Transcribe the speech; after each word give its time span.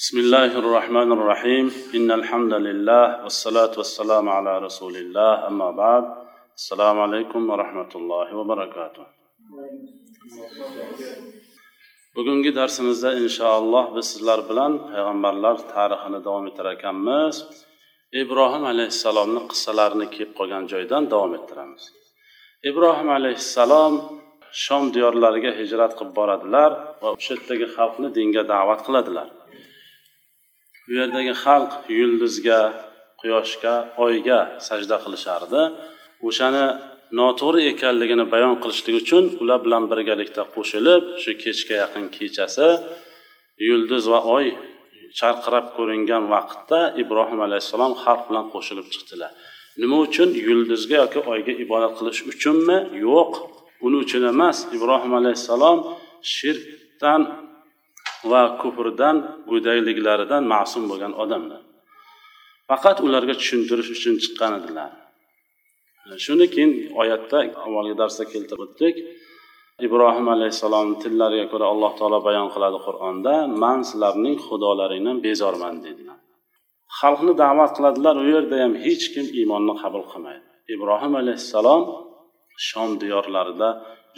بسم 0.00 0.16
الله 0.24 0.50
الرحمن 0.62 1.08
الرحيم 1.16 1.66
إن 1.96 2.08
الحمد 2.18 2.54
لله 2.66 3.04
والصلاة 3.24 3.74
والسلام 3.80 4.26
على 4.36 4.52
رسول 4.66 4.94
الله 4.96 5.32
أما 5.48 5.68
بعد 5.82 6.04
السلام 6.60 6.96
عليكم 7.06 7.40
ورحمة 7.50 7.92
الله 8.00 8.26
وبركاته 8.38 9.04
bugungi 12.16 12.54
darsimizda 12.54 13.14
inshaalloh 13.14 13.84
biz 13.96 14.06
sizlar 14.12 14.40
bilan 14.48 14.72
payg'ambarlar 14.92 15.56
tarixini 15.74 16.20
davom 16.26 16.44
etar 16.50 16.66
ekanmiz 16.76 17.34
ibrohim 18.22 18.64
alayhissalomni 18.72 19.40
qissalarini 19.50 20.06
kelib 20.14 20.32
qolgan 20.38 20.64
joydan 20.72 21.02
davom 21.12 21.32
ettiramiz 21.38 21.82
ibrohim 22.70 23.08
alayhissalom 23.18 23.94
shom 24.64 24.84
diyorlariga 24.94 25.52
hijrat 25.60 25.92
qilib 25.98 26.12
boradilar 26.18 26.70
va 27.02 27.08
o'sha 27.16 27.32
yerdagi 27.36 27.66
xalqni 27.76 28.08
dinga 28.18 28.42
da'vat 28.52 28.80
qiladilar 28.86 29.28
Bu 30.87 30.93
yerdagi 30.99 31.33
xalq 31.43 31.71
yulduzga 31.99 32.59
quyoshga 33.21 33.75
oyga 34.05 34.39
sajda 34.67 34.97
qilishardi. 35.03 35.61
O'shani 36.27 36.65
noto'g'ri 37.19 37.61
ekanligini 37.71 38.25
bayon 38.33 38.55
qilishlik 38.63 38.95
uchun 39.03 39.23
ular 39.41 39.59
bilan 39.65 39.83
birgalikda 39.91 40.43
qo'shilib 40.55 41.03
shu 41.23 41.31
kechga 41.43 41.75
yaqin 41.83 42.05
kechasi 42.17 42.67
yulduz 43.67 44.03
va 44.13 44.19
oy 44.37 44.45
charqirab 45.19 45.67
ko'ringan 45.77 46.23
vaqtda 46.33 46.79
ibrohim 47.03 47.39
alayhissalom 47.47 47.93
xalq 48.03 48.23
bilan 48.29 48.45
qo'shilib 48.53 48.87
chiqdilar. 48.93 49.31
Nima 49.81 49.97
uchun? 50.07 50.29
Yulduzga 50.47 50.95
yoki 51.03 51.19
oyga 51.31 51.53
ibodat 51.63 51.93
qilish 51.99 52.21
uchunmi? 52.31 52.77
Yo'q. 53.07 53.31
Uning 53.85 54.01
uchun 54.05 54.23
emas. 54.33 54.57
Ibrohim 54.75 55.13
alayhissalom 55.19 55.77
shirkdan 56.35 57.21
va 58.31 58.43
kufrdan 58.61 59.17
go'dayliklaridan 59.51 60.43
ma'sum 60.53 60.83
bo'lgan 60.91 61.13
odamlar. 61.23 61.61
Faqat 62.69 62.97
ularga 63.05 63.33
tushuntirish 63.41 63.89
uchun 63.95 64.15
chiqqan 64.23 64.53
edilar. 64.59 64.91
Shuni 66.25 66.47
keyin 66.53 66.71
oyatda 67.01 67.37
avvalgi 67.65 67.95
darsda 68.01 68.23
keltirib 68.33 68.61
o'tdik. 68.65 68.95
Ibrohim 69.87 70.27
alayhissalomni 70.35 70.95
tillariga 71.03 71.45
ko'ra 71.51 71.65
alloh 71.73 71.91
taolo 71.99 72.19
bayon 72.27 72.47
qiladi 72.53 72.79
qur'onda 72.87 73.33
man 73.63 73.79
sizlarning 73.89 74.35
xudolaringdan 74.47 75.17
bezorman 75.27 75.75
dedilar. 75.85 76.19
Xalqni 76.99 77.33
da'vat 77.43 77.71
qiladilar 77.77 78.15
u 78.23 78.25
yerda 78.33 78.55
ham 78.63 78.73
hech 78.85 79.05
kim 79.13 79.25
iymonni 79.39 79.73
qabul 79.81 80.03
qilmaydi. 80.11 80.47
Ibrohim 80.75 81.13
alayhissalom 81.21 81.83
shom 82.69 82.89
diyorlarida 83.01 83.69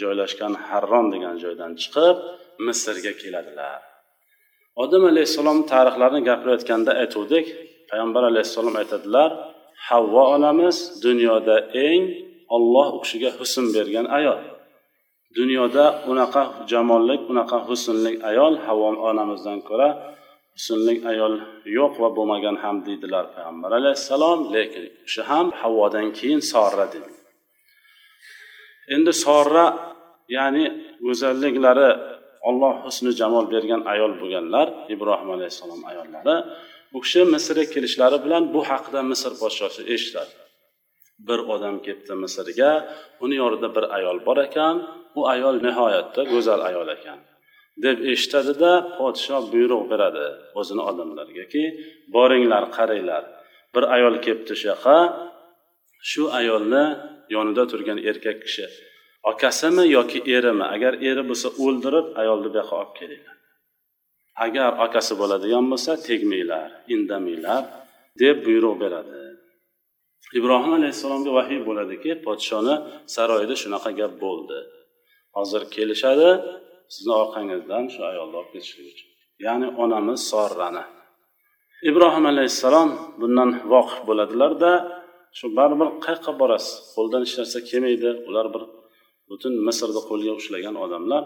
joylashgan 0.02 0.54
harron 0.68 1.06
degan 1.14 1.36
joydan 1.44 1.72
chiqib 1.82 2.18
misrga 2.66 3.14
keladilar. 3.22 3.89
Odam 4.84 5.04
alayhissalom 5.12 5.60
tarixlarini 5.72 6.22
gapirayotganda 6.30 6.92
aytuvdik. 7.02 7.46
Payg'ambar 7.90 8.24
alayhissalom 8.32 8.76
aytadilar 8.82 9.30
havvo 9.90 10.24
onamiz 10.36 10.78
dunyoda 11.06 11.56
eng 11.88 12.04
olloh 12.56 12.88
u 12.96 13.00
kishiga 13.04 13.30
husn 13.40 13.66
bergan 13.76 14.08
ayol. 14.18 14.40
Dunyoda 15.38 15.86
unaqa 16.12 16.44
jamollik 16.72 17.22
unaqa 17.32 17.58
husnlik 17.68 18.16
ayol 18.30 18.54
havvo 18.66 18.90
onamizdan 19.10 19.60
ko'ra 19.70 19.90
husnli 20.60 20.96
ayol 21.12 21.34
yo'q 21.78 21.94
va 22.02 22.10
bo'lmagan 22.18 22.56
ham 22.64 22.76
deydilar 22.88 23.26
payg'ambar 23.36 23.72
alayhissalom 23.80 24.40
lekin 24.56 24.84
o'sha 25.06 25.24
ham 25.32 25.48
havvodan 25.62 26.08
keyin 26.18 26.42
sorra 26.52 26.86
dedi 26.94 27.12
endi 28.96 29.12
sorra 29.26 29.66
ya'ni 30.38 30.66
go'zalliklari 31.06 31.90
olloh 32.48 32.76
husni 32.86 33.12
jamol 33.20 33.46
bergan 33.54 33.82
ayol 33.94 34.14
bo'lganlar 34.22 34.68
ibrohim 34.94 35.30
alayhissalom 35.36 35.82
ayollari 35.92 36.36
u 36.96 36.98
kishi 37.04 37.22
misrga 37.34 37.66
kelishlari 37.74 38.18
bilan 38.26 38.44
bu 38.54 38.60
haqida 38.70 39.02
misr 39.12 39.32
podshosi 39.42 39.82
eshitadi. 39.94 40.34
Bir 41.28 41.40
odam 41.54 41.76
ketdi 41.86 42.14
misrga 42.24 42.72
uni 43.24 43.36
yonida 43.42 43.70
bir 43.76 43.86
ayol 43.98 44.18
bor 44.28 44.38
ekan 44.48 44.76
u 45.20 45.22
ayol 45.34 45.56
nihoyatda 45.66 46.22
go'zal 46.32 46.62
ayol 46.70 46.90
ekan 46.98 47.20
deb 47.86 47.98
eshitadida 48.14 48.72
podshoh 49.00 49.44
buyruq 49.54 49.84
beradi 49.92 50.28
o'zini 50.60 50.84
odamlargaki 50.90 51.64
boringlar 52.16 52.64
qaranglar. 52.78 53.24
Bir 53.76 53.84
ayol 53.96 54.16
kelibdi 54.26 54.54
shu 54.60 54.66
yoqqa 54.72 54.98
shu 56.12 56.24
ayolni 56.40 56.86
yonida 57.36 57.64
turgan 57.72 58.00
erkak 58.10 58.38
kishi 58.46 58.66
akasimi 59.32 59.86
yoki 59.98 60.20
erimi? 60.36 60.66
Agar 60.76 60.94
eri 61.10 61.24
bo'lsa 61.30 61.48
o'ldirib 61.66 62.08
ayolni 62.22 62.48
bu 62.54 62.58
yoqqa 62.60 62.76
olib 62.82 62.94
kelinglar. 63.00 63.38
Agar 64.46 64.72
akasi 64.86 65.14
bo'ladigan 65.22 65.66
bo'lsa 65.72 65.92
tegmanglar 66.08 66.70
indamanglar 66.94 67.64
deb 68.22 68.38
buyruq 68.46 68.76
beradi. 68.84 69.20
Ibrohim 70.40 70.72
alayhissalomga 70.80 71.32
vahiy 71.38 71.60
bo'ladiki 71.70 72.12
podshoni 72.26 72.76
saroyida 73.16 73.56
shunaqa 73.64 73.92
gap 74.00 74.14
bo'ldi. 74.26 74.60
Hozir 75.38 75.62
kelishadi 75.76 76.30
sizni 76.94 77.14
orqangizdan 77.24 77.84
shu 77.94 78.02
ayolni 78.12 78.36
olib 78.42 78.52
ketishlik 78.54 78.86
uchun. 78.94 79.10
Ya'ni 79.46 79.68
onamiz 79.84 80.20
sorrani. 80.32 80.84
Ibrohim 81.90 82.26
alayhissalom 82.34 82.90
bundan 83.22 83.50
voqif 83.74 84.00
bo'ladilarda 84.10 84.72
shu 85.38 85.46
baribir 85.58 85.90
qayoqqa 86.06 86.32
borasiz? 86.42 86.74
Qo'ldan 86.96 87.22
hech 87.26 87.36
narsa 87.40 87.60
kelmaydi 87.70 88.10
ular 88.30 88.48
bir 88.54 88.64
butun 89.30 89.54
misrni 89.68 90.02
qo'lga 90.10 90.32
ushlagan 90.40 90.76
odamlar. 90.86 91.24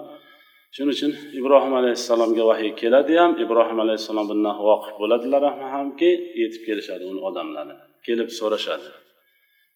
Shuning 0.76 0.92
uchun 0.96 1.12
ibrohim 1.40 1.74
alayhissalomga 1.82 2.44
vahiy 2.50 2.72
keladi 2.82 3.14
ham 3.22 3.32
ibrohim 3.44 3.80
alayhissalom 3.86 4.26
bundan 4.32 4.56
voqif 4.68 4.94
bo'ladilar 5.02 5.44
hamki 5.76 6.12
yetib 6.42 6.62
kelishadi 6.68 7.04
uni 7.12 7.22
odamlari 7.30 7.74
kelib 8.06 8.30
so'rashadi. 8.40 8.90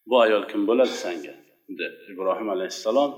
Bu 0.10 0.16
ayol 0.26 0.44
kim 0.52 0.62
bo'ladi 0.70 0.96
sanga 1.04 1.34
deb 1.80 1.94
ibrohim 2.14 2.48
alayhissalom 2.56 3.12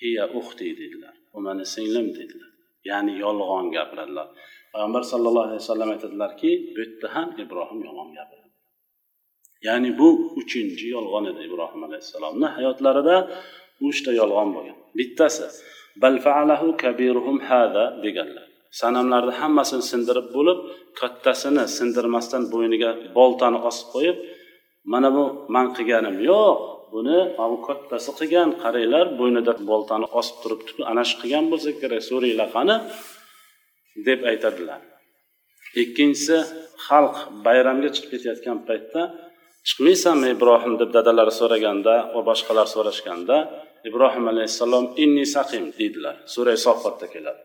hiya 0.00 0.24
uxti 0.40 0.66
dedilar. 0.80 1.14
U 1.36 1.38
mani 1.46 1.64
singlim 1.74 2.06
dedilar. 2.18 2.50
Ya'ni 2.90 3.12
yolg'on 3.24 3.66
gapiradilar. 3.76 4.28
Payg'ambar 4.72 5.02
sallallohu 5.12 5.46
alayhi 5.48 5.62
vasallam 5.64 5.90
aytadilarki 5.94 6.50
bu 6.74 6.78
yerda 6.82 7.08
ham 7.16 7.28
ibrohim 7.44 7.80
yolg'on 7.86 8.10
gapiradi. 8.18 8.48
Ya'ni 9.68 9.90
bu 10.00 10.08
uchinchi 10.40 10.86
yolg'on 10.96 11.24
edi 11.30 11.40
ibrohim 11.48 11.80
alayhissalomni 11.88 12.46
hayotlarida. 12.56 13.16
Uchta 13.88 14.10
yolg'on 14.20 14.48
bo'lgan. 14.56 14.76
Bittasi 14.98 15.46
bal 16.02 16.16
faalahu 16.26 16.68
kabiruhum 16.82 17.36
hada 17.48 17.84
deganlar. 18.04 18.46
Sanamlarni 18.80 19.32
hammasini 19.40 19.84
sindirib 19.90 20.28
bo'lib 20.36 20.58
kattasini 21.00 21.64
sindirmasdan 21.76 22.42
bo'yniga 22.52 22.90
boltani 23.16 23.58
osib 23.68 23.86
qo'yib 23.94 24.16
mana 24.92 25.08
bu 25.16 25.24
man 25.54 25.66
qilganim 25.76 26.16
yo'q 26.30 26.58
buni 26.92 27.18
bu 27.50 27.56
kattasi 27.68 28.10
qilgan 28.18 28.50
qaranglar 28.62 29.06
bo'ynida 29.20 29.52
boltani 29.70 30.06
osib 30.20 30.36
turibdiku 30.42 30.80
ana 30.90 31.02
shu 31.08 31.16
qilgan 31.22 31.44
bo'lsa 31.52 31.70
kerak 31.80 32.02
so'ranglar 32.10 32.48
qani 32.56 32.76
deb 34.06 34.20
aytadilar. 34.30 34.80
Ikkinchisi 35.82 36.36
xalq 36.86 37.16
bayramga 37.46 37.88
chiqib 37.94 38.10
ketayotgan 38.14 38.58
paytda 38.68 39.00
chiqmaysanmi 39.68 40.28
ibrohim? 40.36 40.72
deb 40.80 40.90
dadalari 40.96 41.32
so'raganda 41.40 41.94
va 42.14 42.20
boshqalar 42.30 42.66
so'rashganda 42.74 43.36
ibrohim 43.88 44.24
alayhissalom 44.32 44.84
inni 45.02 45.24
saqim 45.36 45.64
deydilar. 45.78 46.16
Suray 46.34 46.56
sofatda 46.66 47.06
keladi. 47.14 47.44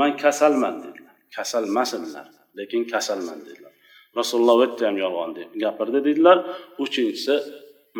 Man 0.00 0.10
kasalman 0.22 0.74
dedilar. 0.84 1.14
Kasal 1.36 1.64
emas 1.72 1.90
edilar 1.98 2.26
lekin 2.58 2.84
kasalman 2.84 3.40
dedilar. 3.46 3.72
Rasululloh 4.16 4.56
u 4.64 4.84
ham 4.86 4.96
yolg'on 5.04 5.30
gapirdi 5.62 5.98
dedilar 6.08 6.38
uchinchisi 6.84 7.34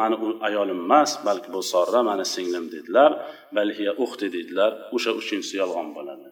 mani 0.01 0.17
u 0.25 0.27
ayolim 0.47 0.81
emas 0.87 1.11
balki 1.27 1.49
bu 1.55 1.61
sorra 1.73 2.01
mani 2.09 2.25
singlim 2.35 2.65
dedilar. 2.75 3.11
Balhiya 3.57 3.93
uxti 4.05 4.27
dedilar 4.37 4.71
o'sha 4.97 5.13
uchinchisi 5.21 5.55
yolg'on 5.63 5.89
bo'ladi. 5.97 6.29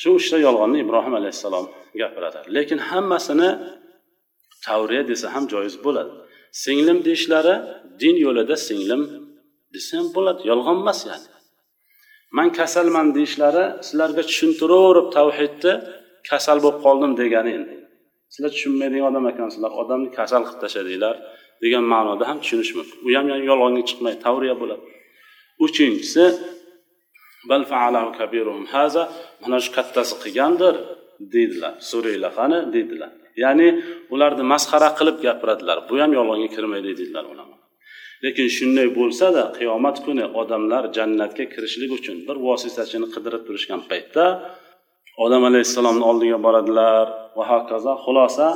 Shu 0.00 0.08
uchta 0.18 0.36
yolg'onni 0.46 0.78
ibrohim 0.84 1.14
alayhissalom 1.20 1.66
gapiradi. 2.00 2.38
Lekin 2.56 2.78
hammasini 2.88 3.50
tavriya 4.66 5.02
desa 5.10 5.26
ham 5.34 5.44
joiz 5.52 5.74
bo'ladi. 5.86 6.12
Singlim 6.64 6.98
deyishlari 7.06 7.54
din 8.02 8.16
yo'lida 8.26 8.56
singlim 8.68 9.02
desa 9.76 9.92
ham 9.98 10.08
bo'ladi. 10.16 10.40
Yolg'on 10.50 10.78
emas 10.82 11.00
yani. 11.10 11.28
Man 12.36 12.48
kasalman 12.58 13.06
deyishlari 13.16 13.64
sizlarga 13.86 14.22
tushuntiraverib 14.30 15.08
tavhidni 15.16 15.72
kasal 16.30 16.58
bo'lib 16.64 16.78
qoldim 16.86 17.12
degani 17.20 17.50
endi. 17.58 17.74
Sizlar 18.32 18.50
tushunmaydigan 18.56 19.06
odam 19.10 19.26
ekansizlar. 19.32 19.70
Odamni 19.82 20.08
kasal 20.18 20.42
qilib 20.46 20.60
tashladinglar 20.64 21.14
degan 21.64 21.84
ma'noda 21.92 22.24
ham 22.30 22.38
tushunish 22.42 22.72
mumkin. 22.78 22.98
U 23.06 23.08
ham 23.16 23.26
yolg'onga 23.50 23.82
chiqmaydi 23.88 24.18
tavriya 24.26 24.54
bo'ladi. 24.62 24.84
Uchinchisi 25.66 26.24
bal 27.50 27.62
faalahu 27.72 28.10
kabiruhum 28.18 28.64
haza 28.74 29.02
mana 29.42 29.58
shu 29.64 29.70
kattasi 29.76 30.14
qilgandir 30.22 30.74
deydilar. 31.34 31.72
Suriylar 31.90 32.32
qani 32.38 32.58
deydilar. 32.74 33.10
Ya'ni 33.44 33.68
ularni 34.14 34.44
masxara 34.52 34.88
qilib 34.98 35.16
gapiradilar. 35.26 35.78
Bu 35.88 35.94
ham 36.02 36.10
yolg'onga 36.18 36.48
kirmaydi 36.54 36.90
deydilar 37.00 37.24
ulamo 37.32 37.55
lekin 38.24 38.48
shunday 38.56 38.88
bo'lsada 38.98 39.42
qiyomat 39.58 39.96
kuni 40.06 40.24
odamlar 40.40 40.84
jannatga 40.96 41.44
kirishlik 41.54 41.90
uchun 41.98 42.16
bir 42.28 42.36
vositachini 42.48 43.06
qidirib 43.14 43.42
turishgan 43.48 43.80
paytda 43.90 44.24
odam 45.24 45.42
alayhissalomni 45.50 46.04
oldiga 46.10 46.38
boradilar 46.46 47.06
va 47.36 47.44
hokazo 47.52 47.92
xulosa 48.04 48.48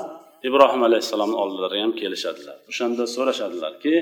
ibrohim 0.49 0.83
alayhissalomni 0.89 1.37
oldilariga 1.43 1.83
ham 1.87 1.95
kelishadilar. 2.03 2.57
O'shanda 2.71 3.05
so'rashadilarki 3.15 3.95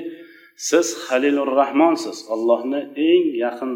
siz 0.69 0.87
halilur 1.07 1.49
rahmonsiz 1.61 2.17
allohni 2.33 2.81
eng 3.09 3.25
yaqin 3.45 3.71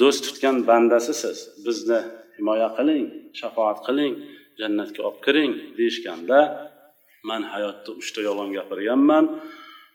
do'st 0.00 0.20
tutgan 0.26 0.56
bandasisiz. 0.68 1.38
Bizni 1.66 2.00
himoya 2.36 2.68
qiling 2.78 3.04
shafoat 3.40 3.78
qiling 3.86 4.14
jannatga 4.60 5.00
olib 5.08 5.20
kiring 5.26 5.52
deyishganda 5.78 6.38
man 7.28 7.42
hayotda 7.52 7.90
uchta 8.00 8.20
yolg'on 8.28 8.50
gapirganman. 8.58 9.24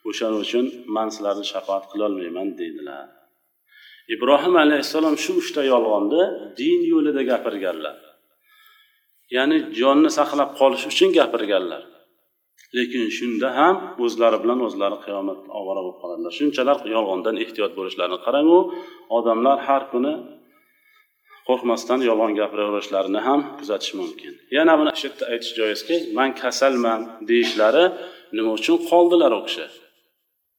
O'shaning 0.09 0.39
uchun 0.45 0.65
man 0.95 1.07
sizlarni 1.15 1.45
shafoat 1.53 1.83
qilolmayman 1.91 2.47
deydilar. 2.59 3.05
Ibrohim 4.15 4.55
alayhissalom 4.63 5.15
shu 5.23 5.31
uchta 5.41 5.61
yolg'onni 5.73 6.23
din 6.59 6.79
yo'lida 6.93 7.21
gapirganlar. 7.31 7.97
Ya'ni 9.35 9.57
jonni 9.79 10.09
saqlab 10.19 10.49
qolish 10.59 10.85
uchun 10.91 11.09
gapirganlar. 11.19 11.83
Lekin 12.77 13.03
shunda 13.17 13.49
ham 13.59 13.75
o'zlari 14.05 14.37
bilan 14.43 14.59
o'zlari 14.67 14.97
qiyomat 15.05 15.39
ovora 15.59 15.81
bo'lib 15.85 15.97
qoladilar. 16.01 16.31
Shunchalar 16.39 16.77
yolg'ondan 16.95 17.35
ehtiyot 17.43 17.71
bo'lishlarini 17.79 18.19
qarangu 18.25 18.59
odamlar 19.17 19.57
har 19.67 19.83
kuni 19.91 20.13
qo'rqmasdan 21.47 21.99
yolg'on 22.09 22.33
gapiraverishlarini 22.39 23.21
ham 23.27 23.39
kuzatish 23.59 23.93
mumkin. 23.99 24.33
Yana 24.57 24.73
buni 24.79 24.91
shu 24.99 25.05
yerda 25.07 25.25
aytish 25.33 25.53
joizki 25.59 25.95
man 26.17 26.29
kasalman 26.41 27.01
deyishlari 27.29 27.85
nima 28.37 28.51
uchun 28.59 28.77
qoldilar 28.89 29.31
u 29.39 29.41
kishi? 29.47 29.65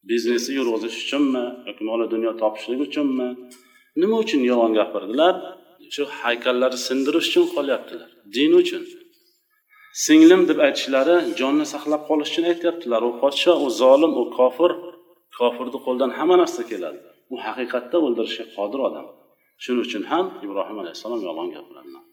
Biznesni 0.09 0.53
yurg'izish 0.59 0.97
uchunmi 1.03 1.43
yoki 1.67 1.83
mol 1.89 1.99
dunyo 2.13 2.31
topishlik 2.41 2.79
uchunmi? 2.87 3.27
Nima 4.01 4.15
uchun 4.23 4.41
yolg'on 4.51 4.73
gapirdilar? 4.79 5.33
Shu 5.93 6.03
haykallarni 6.21 6.79
sindirish 6.87 7.27
uchun 7.31 7.45
qolyaptilar. 7.55 8.09
Din 8.35 8.51
uchun. 8.61 8.83
Singlim 10.05 10.41
deb 10.49 10.59
aytishlari 10.67 11.15
jonni 11.39 11.65
saqlab 11.73 12.01
qolish 12.09 12.29
uchun 12.31 12.45
aytyaptilar. 12.51 13.01
U 13.09 13.11
podsho 13.21 13.53
u 13.65 13.67
zolim 13.81 14.11
u 14.21 14.23
kofir. 14.37 14.71
Kofirni 15.37 15.79
qo'lidan 15.85 16.11
hamma 16.17 16.35
narsa 16.41 16.61
keladi. 16.71 16.99
U 17.33 17.35
haqiqatda 17.45 17.97
o'ldirishga 18.05 18.45
qodir 18.55 18.79
odam. 18.87 19.05
Shuning 19.63 19.83
uchun 19.87 20.03
ham 20.11 20.25
ibrohim 20.45 20.77
alayhissalom 20.83 21.21
yolg'on 21.27 21.49
gapiradilar. 21.55 22.03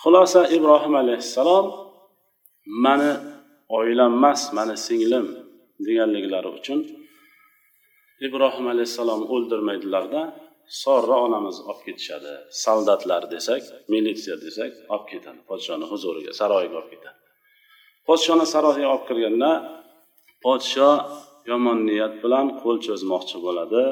Xulosa 0.00 0.42
ibrohim 0.56 0.94
alayhissalom 1.02 1.66
mani 2.84 3.12
oilam 3.78 4.12
emas 4.18 4.40
mani 4.56 4.76
singlim. 4.86 5.26
Deganliklari 5.86 6.50
uchun 6.58 6.78
ibrohim 8.26 8.66
alayhissalomni 8.72 9.26
o'ldirmaydilarda 9.34 10.22
sorra 10.82 11.16
onamiz 11.26 11.56
olib 11.70 11.82
ketishadi 11.86 12.32
soldatlar 12.64 13.22
desak 13.34 13.62
militsiya 13.92 14.36
desak 14.44 14.72
olib 14.94 15.06
ketadi 15.12 15.40
podshoni 15.50 15.86
huzuriga 15.92 16.32
saroyiga 16.40 16.76
olib 16.80 16.90
ketadi. 16.94 17.18
Podshoni 18.08 18.46
saroyiga 18.54 18.88
olib 18.94 19.04
kirganda 19.08 19.50
podsho 20.44 20.90
yomon 21.50 21.78
niyat 21.88 22.14
bilan 22.24 22.46
qo'l 22.62 22.76
cho'zmoqchi 22.86 23.36
bo'ladi. 23.46 23.82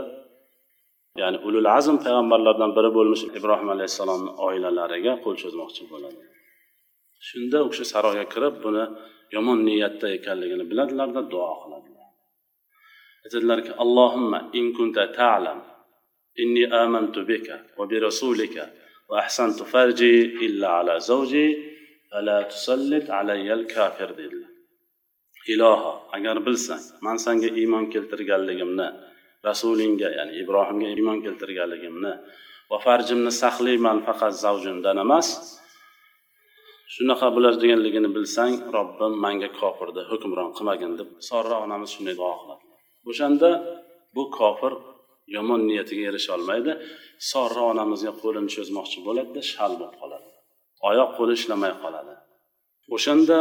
Ya'ni 1.20 1.38
ulul 1.46 1.68
azm 1.78 1.96
payg'ambarlardan 2.04 2.70
biri 2.76 2.90
bo'lmish 2.98 3.24
ibrohim 3.38 3.68
alayhissalomni 3.74 4.30
oilalariga 4.46 5.12
qo'l 5.24 5.36
cho'zmoqchi 5.42 5.82
bo'ladi. 5.92 6.20
Shunda 7.28 7.58
u 7.64 7.68
kishi 7.72 7.84
saroyga 7.92 8.24
kirib 8.32 8.54
buni 8.64 8.84
yomon 9.34 9.58
niyatda 9.68 10.06
ekanligini 10.16 10.64
biladilarda 10.70 11.22
duo 11.32 11.52
qiladilar. 11.62 12.08
Aytadilarki 13.24 13.72
allohimma 13.82 14.38
in 14.58 14.66
kunta 14.76 15.04
ta'lam 15.18 15.58
inni 16.42 16.64
amantu 16.82 17.20
bika 17.30 17.56
va 17.78 17.84
bi 17.90 17.96
rasulika 18.08 18.64
va 19.08 19.16
ahsantu 19.24 19.62
farji 19.72 20.12
illa 20.46 20.68
ala 20.80 20.94
zawji 21.08 21.46
fala 22.10 22.36
tusallit 22.52 23.06
alayya 23.18 23.52
al 23.58 23.64
kafir 23.74 24.10
dedilar. 24.20 24.52
Iloho 25.52 25.92
agar 26.16 26.36
bilsang 26.46 26.84
man 27.04 27.16
senga 27.24 27.48
iymon 27.60 27.84
keltirganligimni 27.92 28.88
rasulingga 29.48 30.08
ya'ni 30.16 30.32
ibrohimga 30.42 30.88
iymon 30.94 31.18
keltirganligimni 31.24 32.12
va 32.70 32.78
farjimni 32.86 33.32
saqlayman 33.42 33.98
faqat 34.06 34.34
zavjimdan 34.44 34.98
emas 35.04 35.28
shunaqa 36.94 37.28
bo'ladiganligini 37.36 38.08
bilsang 38.16 38.54
robbim 38.76 39.12
manga 39.24 39.48
kofirni 39.60 40.02
hukmron 40.10 40.50
qilmagin 40.56 40.92
deb 41.00 41.08
sorra 41.28 41.56
onamiz 41.64 41.90
shunday 41.94 42.14
duo 42.20 42.34
qiladi. 42.40 42.64
O'shanda 43.10 43.50
bu 44.16 44.22
kofir 44.38 44.72
yomon 45.36 45.60
niyatiga 45.70 46.02
erisha 46.10 46.30
olmaydi. 46.36 46.72
Sorra 47.32 47.62
onamizga 47.72 48.12
qo'lini 48.22 48.50
cho'zmoqchi 48.54 48.98
bo'ladida 49.06 49.40
shal 49.52 49.72
bo'lib 49.80 49.96
qoladi. 50.02 50.28
Oyoq 50.90 51.10
qo'li 51.18 51.32
ishlamay 51.40 51.72
qoladi. 51.82 52.14
O'shanda 52.94 53.38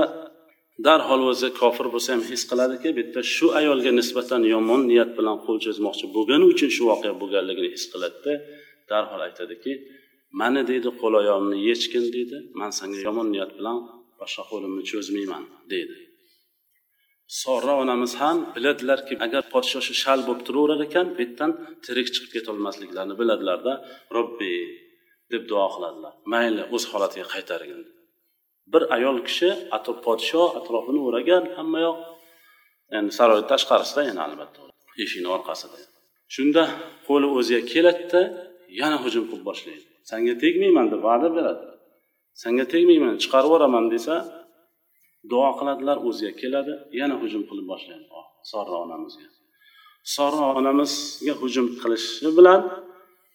darhol 0.88 1.22
o'zi 1.31 1.50
kofir 1.62 1.88
bo'lsa 1.94 2.10
ham 2.13 2.24
his 2.31 2.42
qiladiki 2.50 2.90
bitta 3.00 3.19
shu 3.36 3.48
ayolga 3.60 3.92
nisbatan 4.00 4.42
yomon 4.54 4.81
niyat 4.92 5.12
bilan 5.18 5.38
qo'l 5.46 5.57
cho'zmoqchi 5.66 6.06
bo'lgani 6.16 6.46
uchun 6.54 6.69
shu 6.75 6.84
voqea 6.92 7.13
bo'lganligini 7.22 7.69
his 7.75 7.86
qiladida 7.94 8.34
darhol 8.92 9.22
aytadiki 9.28 9.72
mani 10.42 10.62
deydi 10.70 10.90
qo'l 11.02 11.14
oyog'imni 11.22 11.58
yechgin 11.70 12.06
deydi 12.16 12.38
man 12.60 12.72
senga 12.80 13.00
yomon 13.08 13.28
niyat 13.34 13.52
bilan 13.58 13.78
boshqa 14.20 14.44
qo'limni 14.52 14.84
cho'zmayman 14.92 15.44
deydi 15.72 15.98
sorra 17.42 17.74
onamiz 17.84 18.14
ham 18.22 18.38
biladilarki 18.56 19.14
agar 19.26 19.44
podsho 19.54 19.80
shu 19.88 19.94
shal 20.04 20.20
bo'lib 20.28 20.42
turaverar 20.48 20.81
ekan 20.88 21.08
bu 21.16 21.20
yerdan 21.24 21.52
tirik 21.86 22.08
chiqib 22.14 22.31
ketolmasliklarini 22.36 23.16
biladilarda 23.22 23.74
robbi 24.16 24.54
deb 25.31 25.44
duo 25.50 25.66
qiladilar. 25.76 26.14
Mayli 26.34 26.64
o'z 26.75 26.84
holatiga 26.92 27.28
qaytargin. 27.34 27.82
Bir 28.74 28.84
ayol 28.96 29.18
kishi 29.28 29.50
atrof 29.78 29.98
podsho 30.08 30.44
atrofini 30.60 31.02
o'ragan 31.08 31.44
hamma 31.58 31.80
yoq 31.88 32.00
endi 32.98 33.12
saroy 33.20 33.42
tashqarisida 33.52 34.02
yana 34.10 34.22
albatta 34.28 34.60
eshikni 35.04 35.30
orqasida. 35.38 35.78
Shunda 36.36 36.64
qo'li 37.08 37.28
o'ziga 37.38 37.62
keladida 37.72 38.22
yana 38.82 38.98
hujum 39.04 39.25
qilib 39.30 39.46
boshlaydi. 39.50 39.88
Sanga 40.10 40.34
tegmayman 40.44 40.88
deb 40.94 41.01
va'da 41.07 41.30
beradi. 41.38 41.66
Sanga 42.44 42.66
tegmayman 42.74 43.13
chiqarib 43.24 43.50
yuboraman 43.50 43.86
desa 43.94 44.16
duo 45.31 45.50
qiladilar 45.60 45.98
o'ziga 46.07 46.34
keladi. 46.42 46.74
Yana 47.00 47.16
hujum 47.22 47.44
qilib 47.50 47.66
boshlaydi. 47.72 48.06
Oh, 48.18 48.25
Sora 48.51 48.75
onamizga. 48.86 49.28
Sora 50.16 50.46
onamizga 50.60 51.34
hujum 51.42 51.68
qilishi 51.81 52.30
bilan 52.38 52.62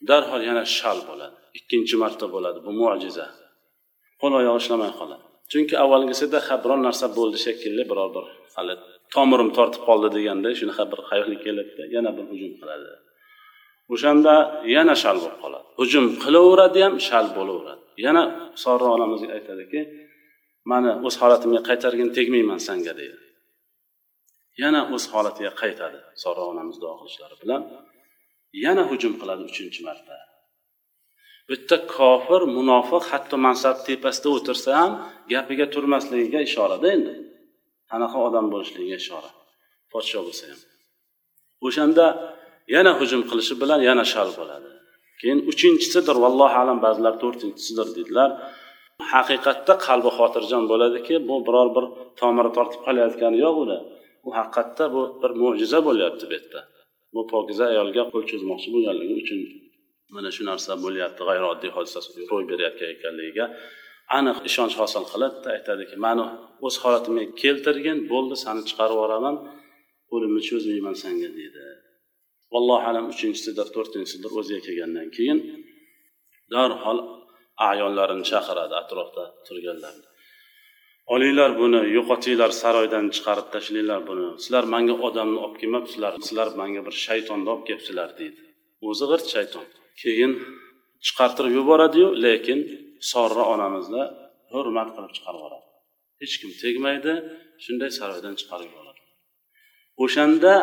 darhol 0.09 0.43
yana 0.49 0.65
shal 0.77 0.99
bo'ladi. 1.09 1.37
Ikkinchi 1.59 1.95
marta 2.03 2.27
bo'ladi 2.35 2.59
bu 2.67 2.73
mo'jiza. 2.81 3.27
Qo'l 4.21 4.33
oyog'i 4.41 4.61
ishlamay 4.63 4.93
qoladi. 5.01 5.25
Chunki 5.53 5.75
avvalgisida 5.85 6.39
ha 6.47 6.55
biron 6.65 6.81
narsa 6.87 7.07
bo'ldi 7.19 7.39
shekilli 7.47 7.83
biror 7.91 8.09
bir 8.17 8.25
hali 8.57 8.75
tomirim 9.15 9.51
tortib 9.57 9.83
qoldi 9.89 10.09
deganda 10.17 10.49
shunaqa 10.61 10.85
bir 10.93 11.01
xayolga 11.09 11.39
keladida 11.45 11.85
yana 11.95 12.11
bir 12.17 12.25
hujum 12.31 12.53
qiladi. 12.61 12.89
O'shanda 13.93 14.35
yana 14.77 14.95
shal 15.03 15.17
bo'lib 15.23 15.39
qoladi. 15.45 15.67
Hujum 15.81 16.05
qilaveradi 16.25 16.81
ham 16.87 16.95
shal 17.09 17.27
bo'laveradi. 17.37 17.83
Yana 18.07 18.23
sori 18.65 18.87
onamizga 18.97 19.31
aytadiki 19.39 19.81
mani 20.71 20.91
o'z 21.07 21.15
holatimga 21.23 21.61
qaytargin 21.69 22.09
tegmayman 22.17 22.61
sanga 22.69 22.93
deydi. 23.01 23.19
Yana 24.63 24.81
o'z 24.95 25.05
holatiga 25.13 25.53
qaytadi 25.63 25.99
sorra 26.23 26.43
onamiz 26.53 26.77
duo 26.83 26.95
qilishlari 27.01 27.37
bilan. 27.43 27.63
Yana 28.65 28.83
hujum 28.91 29.13
qiladi 29.21 29.43
uchinchi 29.51 29.81
marta. 29.89 30.17
Bitta 31.51 31.77
kofir 31.97 32.43
munofiq 32.57 33.05
hatto 33.13 33.37
mansab 33.47 33.77
tepasida 33.87 34.29
o'tirsa 34.37 34.71
ham 34.81 34.93
gapiga 35.33 35.67
turmasligiga 35.75 36.41
ishorada 36.49 36.87
endi. 36.97 37.15
Qanaqa 37.91 38.19
odam 38.29 38.47
bo'lishligiga 38.53 38.97
ishora. 39.05 39.31
Podsho 39.93 40.21
bo'lsa 40.27 40.45
ham. 40.51 40.61
O'shanda 41.67 42.07
yana 42.75 42.93
hujum 43.01 43.23
qilishi 43.31 43.55
bilan 43.63 43.81
yana 43.89 44.05
shal 44.13 44.29
bo'ladi. 44.39 44.71
Keyin 45.21 45.41
uchinchisidir 45.53 46.17
vallohu 46.25 46.57
alam 46.63 46.79
ba'zilar 46.87 47.15
to'rtinchisidir 47.23 47.89
dedilar. 47.97 48.31
Haqiqatda 49.13 49.75
qalbi 49.87 50.11
xotirjam 50.19 50.65
bo'ladiki 50.73 51.15
bu 51.29 51.37
biror 51.47 51.69
bir 51.77 51.85
tomiri 52.21 52.51
tortib 52.57 52.81
qolayotgani 52.87 53.39
yo'q 53.45 53.57
uni. 53.65 53.79
Bu 54.25 54.31
haqiqatda 54.39 54.85
bu 54.95 55.03
bir 55.23 55.31
mo'jiza 55.43 55.79
bo'lyapti 55.89 56.25
bu 56.31 56.35
yerda. 56.37 56.61
Bu 57.15 57.21
pokiza 57.33 57.65
ayolga 57.73 58.03
qo'l 58.13 58.25
cho'zmoqchi 58.31 58.69
bo'lganligi 58.75 59.15
uchun 59.23 59.41
mana 60.15 60.31
shu 60.37 60.43
narsa 60.51 60.73
bo'lyapti 60.85 61.23
g'ayrioddiy 61.29 61.71
hodisa 61.77 61.99
ro'y 62.31 62.45
berayotgan 62.51 62.89
ekanligiga 62.97 63.45
aniq 64.19 64.39
ishonch 64.49 64.75
hosil 64.81 65.05
qiladida 65.13 65.49
aytadiki 65.57 65.97
mani 66.07 66.25
o'z 66.67 66.75
holatimga 66.83 67.25
keltirgin 67.43 67.99
bo'ldi 68.13 68.37
sani 68.45 68.63
chiqarib 68.69 68.97
yuboraman 68.97 69.37
qo'limni 70.11 70.43
cho'zmayman 70.49 70.97
senga 71.03 71.31
deydi. 71.39 71.63
Vallohu 72.55 72.85
alam 72.91 73.07
uchinchisidir 73.15 73.69
to'rtinchisidir 73.77 74.31
o'ziga 74.41 74.61
kelgandan 74.67 75.09
keyin 75.17 75.39
darhol 76.55 76.99
ayonlarini 77.71 78.25
chaqiradi 78.31 78.75
atrofda 78.83 79.25
turganlarni 79.47 80.07
olinglar 81.13 81.51
buni 81.63 81.81
yo'qotinglar 81.97 82.51
saroydan 82.63 83.07
chiqarib 83.17 83.49
tashlanglar 83.55 84.01
buni. 84.11 84.27
Sizlar 84.43 84.65
manga 84.75 84.95
odamni 85.07 85.39
olib 85.45 85.57
kelmabsizlar 85.63 86.13
sizlar 86.27 86.49
manga 86.61 86.81
bir 86.87 86.95
shaytonni 87.07 87.49
olib 87.55 87.65
kelibsizlar 87.69 88.11
deydi. 88.21 88.41
O'zi 88.89 89.05
g'irt 89.11 89.27
shayton. 89.35 89.67
Keyin 90.03 90.33
chiqartirib 91.07 91.53
yuboradiyu 91.59 92.09
lekin 92.25 92.59
sorra 93.13 93.45
onamizni 93.55 94.03
hurmat 94.53 94.89
qilib 94.97 95.13
chiqarib 95.17 95.41
yuboradi. 95.41 95.67
Hech 96.23 96.35
kim 96.41 96.51
tegmaydi 96.63 97.13
shunday 97.65 97.91
saroydan 97.99 98.35
chiqarib 98.41 98.69
yuboradi. 98.73 99.01
O'shanda 100.05 100.55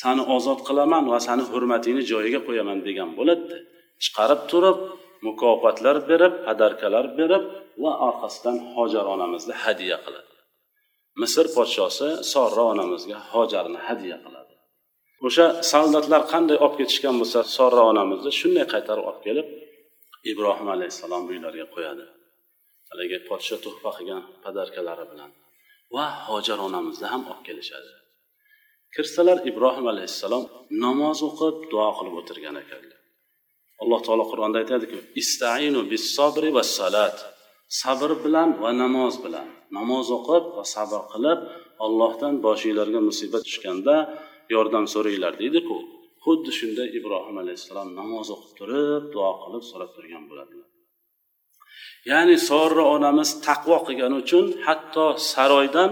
sani 0.00 0.22
ozod 0.36 0.60
qilaman 0.68 1.04
va 1.12 1.18
sani 1.26 1.44
hurmatingni 1.52 2.02
joyiga 2.12 2.40
qo'yaman 2.48 2.78
degan 2.88 3.10
bo'ladida 3.18 3.58
chiqarib 4.04 4.40
turib 4.50 4.78
mukofotlar 5.26 5.96
berib 6.10 6.34
padarkalar 6.46 7.04
berib 7.18 7.44
va 7.82 7.92
orqasidan 8.08 8.56
hojar 8.74 9.04
onamizni 9.14 9.54
hadya 9.64 9.96
qiladi. 10.04 10.32
Misr 11.20 11.46
podshosi 11.56 12.08
sorra 12.32 12.64
onamizga 12.72 13.18
hojarni 13.32 13.80
hadya 13.88 14.16
qiladi. 14.24 14.54
O'sha 15.26 15.46
soldatlar 15.72 16.22
qanday 16.32 16.58
olib 16.64 16.76
ketishgan 16.80 17.14
bo'lsa 17.20 17.40
sorra 17.56 17.82
onamizni 17.92 18.32
shunday 18.40 18.66
qaytarib 18.74 19.04
olib 19.10 19.22
kelib 19.26 19.46
ibrohim 20.32 20.68
alayhissalom 20.74 21.22
uylariga 21.30 21.66
qo'yadi. 21.74 22.04
Haligi 22.90 23.18
podsho 23.28 23.56
tuhfa 23.64 23.90
qilgan 23.98 24.22
padarkalari 24.44 25.04
bilan 25.12 25.30
va 25.94 26.06
hojar 26.28 26.58
onamizni 26.68 27.06
ham 27.12 27.22
olib 27.30 27.42
kelishadi. 27.48 27.90
Kirsalar 28.96 29.38
ibrohim 29.50 29.86
alayhissalom 29.92 30.44
namoz 30.84 31.18
o'qib 31.28 31.56
duo 31.72 31.88
qilib 31.98 32.14
o'tirgan 32.20 32.56
ekanlar. 32.62 33.00
Alloh 33.82 34.00
taolo 34.06 34.24
qur'onda 34.32 34.58
aytadiku 34.62 34.98
istainu 35.22 35.80
bis 35.92 36.04
sabri 36.16 36.50
va 36.56 36.64
salat 36.78 37.16
sabr 37.82 38.10
bilan 38.24 38.48
va 38.62 38.70
namoz 38.82 39.14
bilan. 39.24 39.48
Namoz 39.78 40.06
o'qib 40.18 40.44
va 40.56 40.64
sabr 40.74 41.00
qilib 41.12 41.40
ollohdan 41.84 42.34
boshinglarga 42.46 43.00
musibat 43.08 43.42
tushganda 43.48 43.96
yordam 44.54 44.84
so'ranglar 44.94 45.32
deydiku 45.42 45.76
xuddi 46.24 46.50
shunday 46.58 46.88
ibrohim 46.98 47.36
alayhissalom 47.42 47.88
namoz 48.00 48.26
o'qib 48.34 48.52
turib 48.58 49.02
duo 49.14 49.30
qilib 49.42 49.64
so'rab 49.70 49.90
turgan 49.96 50.24
bo'ladilar. 50.30 50.68
Ya'ni 52.10 52.36
sorra 52.50 52.84
onamiz 52.96 53.30
taqvo 53.46 53.76
qilgani 53.86 54.16
uchun 54.22 54.44
hatto 54.66 55.06
saroydan 55.32 55.90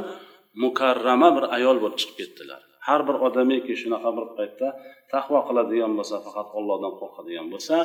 mukarrama 0.63 1.29
bir 1.37 1.45
ayol 1.57 1.77
bo'lib 1.83 1.99
chiqib 2.01 2.17
ketdilar. 2.21 2.61
Har 2.87 3.01
bir 3.09 3.17
odamiki 3.27 3.73
shunaqa 3.83 4.11
bir 4.17 4.27
paytda 4.37 4.69
taqvo 5.13 5.39
qiladigan 5.49 5.93
bo'lsa 5.99 6.17
faqat 6.27 6.49
ollohdan 6.59 6.93
qo'rqadigan 7.01 7.47
bo'lsa 7.55 7.77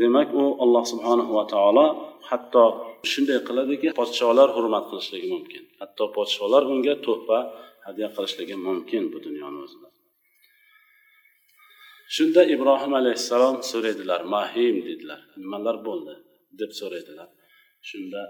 demak 0.00 0.28
u 0.42 0.44
alloh 0.64 0.84
subhanahu 0.92 1.32
va 1.38 1.44
taolo 1.54 1.86
hatto 2.30 2.64
shunday 3.12 3.38
qiladiki 3.48 3.88
podsholar 4.00 4.48
hurmat 4.56 4.84
qilishligi 4.90 5.28
mumkin. 5.34 5.62
Hatto 5.80 6.04
podsholar 6.16 6.62
unga 6.72 6.94
tuhfa 7.06 7.38
hadya 7.86 8.08
qilishligi 8.16 8.56
mumkin 8.68 9.02
bu 9.12 9.18
dunyoni 9.26 9.58
o'zida. 9.64 9.88
Shunda 12.16 12.42
ibrohim 12.54 12.92
alayhissalom 13.00 13.56
so'raydilar 13.70 14.20
mahim 14.34 14.76
dedilar. 14.88 15.20
Nimalar 15.42 15.76
bo'ldi? 15.88 16.14
deb 16.60 16.70
so'raydilar. 16.80 17.28
Shunda 17.88 18.22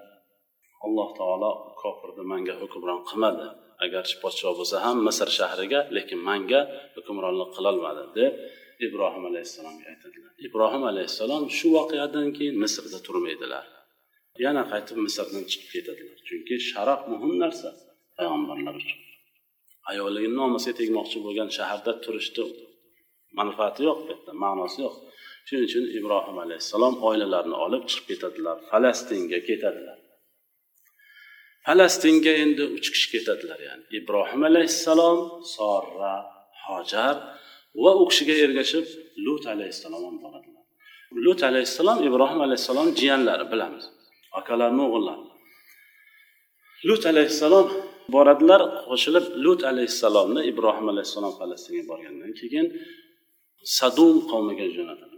alloh 0.87 1.09
taolo 1.19 1.51
kofirni 1.83 2.25
manga 2.33 2.55
hukmron 2.63 3.01
qilmadi. 3.09 3.47
Agarchi 3.85 4.17
podsho 4.23 4.51
bo'lsa 4.59 4.77
ham 4.85 4.97
misr 5.09 5.29
shahriga 5.39 5.81
lekin 5.97 6.21
manga 6.29 6.61
hukmronlik 6.97 7.51
qilolmadi 7.57 8.05
deb 8.19 8.33
ibrohim 8.87 9.25
alayhissalomga 9.31 9.85
aytadilar. 9.93 10.33
Ibrohim 10.47 10.83
alayhissalom 10.91 11.45
shu 11.59 11.69
voqeadan 11.77 12.29
keyin 12.37 12.57
misrda 12.63 12.99
turmaydilar. 13.07 13.67
Yana 14.45 14.63
qaytib 14.73 14.97
misrdan 15.07 15.45
chiqib 15.51 15.69
ketadilar 15.75 16.19
chunki 16.29 16.55
sharaf 16.71 17.01
muhim 17.13 17.33
narsa 17.43 17.69
payg'ambarlar 18.19 18.75
uchun. 18.83 19.01
Ayolligini 19.91 20.37
nomusiga 20.43 20.75
tegmoqchi 20.81 21.19
bo'lgan 21.27 21.49
shaharda 21.59 21.93
turishni 22.05 22.45
manfaati 23.39 23.81
yo'q 23.89 23.99
bu 24.07 24.09
yerda 24.13 24.33
ma'nosi 24.45 24.79
yo'q. 24.85 24.97
Shuning 25.47 25.65
uchun 25.69 25.85
ibrohim 25.99 26.37
alayhissalom 26.45 26.95
oilalarini 27.09 27.57
olib 27.67 27.83
chiqib 27.91 28.07
ketadilar 28.11 28.57
falastinga 28.71 29.39
ketadilar. 29.49 29.99
Falastinga 31.67 32.33
endi 32.43 32.65
uch 32.77 32.89
kishi 32.95 33.09
ketadilar 33.13 33.61
ya'ni 33.69 33.85
ibrohim 33.99 34.43
alayhissalom 34.51 35.19
sorra 35.57 36.15
hojar 36.67 37.15
va 37.83 37.93
u 38.03 38.05
kishiga 38.11 38.35
ergashib 38.45 38.87
lut 39.27 39.45
alayhissalom 39.55 40.03
ham 40.09 40.17
boradilar. 40.25 40.65
Lut 41.25 41.41
alayhissalom 41.51 41.99
ibrohim 42.09 42.41
alayhissalom 42.47 42.89
jiyanlari 42.99 43.45
bilamiz. 43.53 43.85
Akalarni 44.39 44.83
o'g'illari. 44.87 45.25
Lut 46.89 47.03
alayhissalom 47.13 47.67
boradilar 48.15 48.61
qo'shilib 48.89 49.25
lut 49.45 49.61
alayhissalomni 49.71 50.41
ibrohim 50.51 50.87
alayhissalom 50.93 51.33
falastinga 51.41 51.83
borgandan 51.91 52.33
keyin 52.41 52.67
sadum 53.79 54.17
qavmiga 54.31 54.67
jo'natadi 54.77 55.17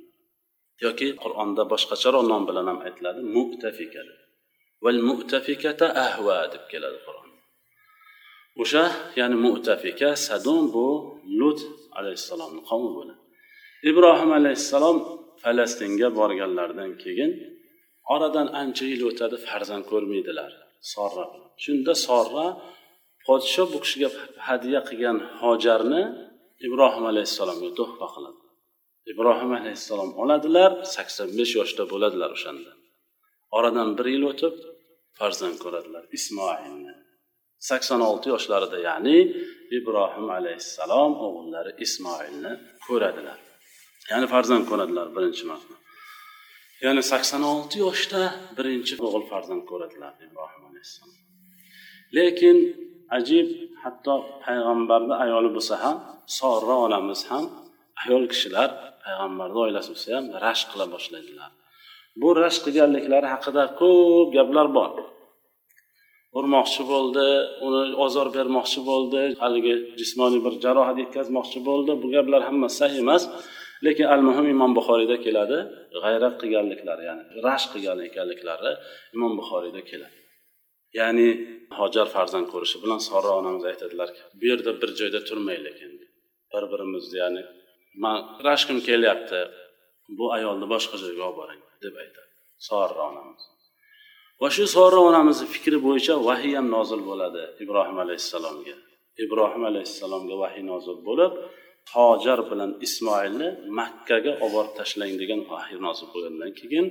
yoki 0.85 1.09
qur'onda 1.23 1.63
boshqacharoq 1.73 2.25
nom 2.33 2.43
bilan 2.49 2.67
ham 2.71 2.79
aytiladi 2.87 3.21
mu'tafika. 3.37 4.03
Val 4.85 5.01
mu'tafikata 5.11 5.87
ahva 6.07 6.39
deb 6.53 6.65
keladi 6.73 6.99
qur'on. 7.07 7.29
O'sha 8.63 8.85
ya'ni 9.21 9.37
mu'tafika 9.47 10.11
sadum 10.27 10.63
bu 10.75 10.89
lut 11.39 11.61
alayhissalomni 11.99 12.61
qavmi 12.71 12.91
bo'ladi. 12.99 13.23
Ibrohim 13.91 14.31
alayhissalom 14.41 14.97
falastinga 15.43 16.09
borganlaridan 16.19 16.93
keyin 17.03 17.31
oradan 18.15 18.49
ancha 18.63 18.85
yil 18.93 19.03
o'tadi 19.11 19.37
farzand 19.47 19.85
ko'rmaydilar 19.91 20.51
sorra 20.93 21.25
shunda 21.65 21.93
sorra 22.07 22.47
podsho 23.27 23.65
bu 23.73 23.79
kishiga 23.85 24.09
hadya 24.49 24.81
qilgan 24.89 25.19
hojarni 25.43 26.03
ibrohim 26.67 27.05
alayhissalomga 27.13 27.71
tuhfa 27.79 28.07
qiladi. 28.15 28.41
Ibrohim 29.13 29.51
alayhissalom 29.61 30.11
oladilar 30.23 30.71
sakson 30.95 31.29
besh 31.39 31.53
yoshda 31.59 31.83
bo'ladilar 31.93 32.31
o'shanda. 32.37 32.71
Oradan 33.57 33.89
bir 33.99 34.07
yil 34.15 34.25
o'tib 34.31 34.55
farzand 35.19 35.57
ko'radilar 35.65 36.05
ismoilni. 36.19 36.95
Sakson 37.69 38.01
olti 38.09 38.27
yoshlarida 38.35 38.79
ya'ni 38.89 39.19
ibrohim 39.79 40.27
alayhissalom 40.39 41.13
o'g'illari 41.27 41.73
ismoilni 41.85 42.53
ko'radilar. 42.87 43.39
Ya'ni 44.11 44.27
farzand 44.35 44.65
ko'radilar 44.71 45.07
birinchi 45.17 45.45
marta. 45.51 45.75
Ya'ni 46.85 47.03
sakson 47.13 47.43
olti 47.53 47.77
yoshda 47.87 48.23
birinchi 48.59 48.95
o'g'il 49.07 49.25
farzand 49.33 49.63
ko'radilar 49.71 50.13
ibrohim 50.27 50.63
alayhissalom. 50.71 51.19
Lekin 52.17 52.57
ajib 53.19 53.49
hatto 53.83 54.15
payg'ambarni 54.45 55.15
ayoli 55.25 55.51
bo'lsa 55.57 55.75
ham 55.85 55.97
sorra 56.39 56.77
onamiz 56.87 57.21
ham 57.31 57.45
ayol 58.03 58.25
kishilar 58.33 58.69
payg'ambarni 59.05 59.59
oilasi 59.65 59.89
bo'lsa 59.95 60.09
ham 60.17 60.27
rashk 60.45 60.67
qila 60.73 60.87
boshlaydilar. 60.95 61.51
Bu 62.23 62.29
rashk 62.43 62.61
qilganliklari 62.67 63.29
haqida 63.35 63.63
ko'p 63.81 64.29
gaplar 64.37 64.67
bor. 64.79 64.93
Urmoqchi 66.39 66.83
bo'ldi 66.93 67.27
uni 67.67 67.83
ozor 68.05 68.29
bermoqchi 68.37 68.81
bo'ldi 68.91 69.21
haligi 69.43 69.75
jismoniy 70.01 70.41
bir 70.47 70.55
jarohat 70.65 70.97
yetkazmoqchi 71.03 71.61
bo'ldi. 71.69 71.93
Bu 72.03 72.07
gaplar 72.17 72.43
hammasi 72.49 72.77
sahih 72.81 72.99
emas 73.05 73.23
lekin 73.87 74.07
al 74.15 74.23
muhim 74.29 74.47
imom 74.55 74.73
buxoriyda 74.79 75.17
keladi. 75.27 75.59
G'ayrat 76.03 76.35
qilganliklari 76.41 77.03
ya'ni 77.09 77.25
rashk 77.47 77.69
qilgan 77.75 77.99
ekanliklari 78.09 78.73
imom 79.17 79.33
buxoriyda 79.41 79.83
keladi. 79.91 80.17
Ya'ni 80.99 81.29
hojar 81.79 82.07
farzand 82.15 82.47
ko'rishi 82.53 82.79
bilan 82.85 83.01
sora 83.09 83.31
onamiz 83.41 83.65
aytadilarki 83.71 84.21
bu 84.39 84.45
yerda 84.51 84.73
bir 84.81 84.91
joyda 85.01 85.21
turmaylik 85.29 85.79
endi. 85.87 86.05
Bir 86.53 86.65
birimizni 86.73 87.17
ya'ni 87.23 87.43
man 88.03 88.19
rashkim 88.49 88.79
kelyapti. 88.89 89.41
Bu 90.19 90.25
ayolni 90.37 90.67
boshqa 90.75 90.97
joyga 91.05 91.25
olib 91.29 91.39
boring 91.41 91.63
deb 91.85 91.95
aytadi. 92.03 92.33
Sorra 92.69 93.03
onamiz 93.11 93.43
va 94.41 94.49
shu 94.57 94.65
sora 94.77 94.99
onamizni 95.11 95.47
fikri 95.55 95.79
bo'yicha 95.87 96.15
vahiy 96.29 96.55
ham 96.59 96.67
nozil 96.77 97.01
bo'ladi 97.11 97.43
ibrohim 97.65 97.99
alayhissalomga. 98.05 98.77
Ibrohim 99.25 99.63
alayhissalomga 99.71 100.35
vahiy 100.43 100.65
nozil 100.73 100.97
bo'lib 101.09 101.33
hojar 101.95 102.41
bilan 102.51 102.71
ismoilni 102.87 103.49
makkaga 103.81 104.33
olib 104.45 104.53
borib 104.57 104.73
tashlang 104.81 105.13
degan 105.23 105.41
vahiy 105.53 105.79
nozil 105.87 106.07
bo'lgandan 106.13 106.53
keyin 106.61 106.87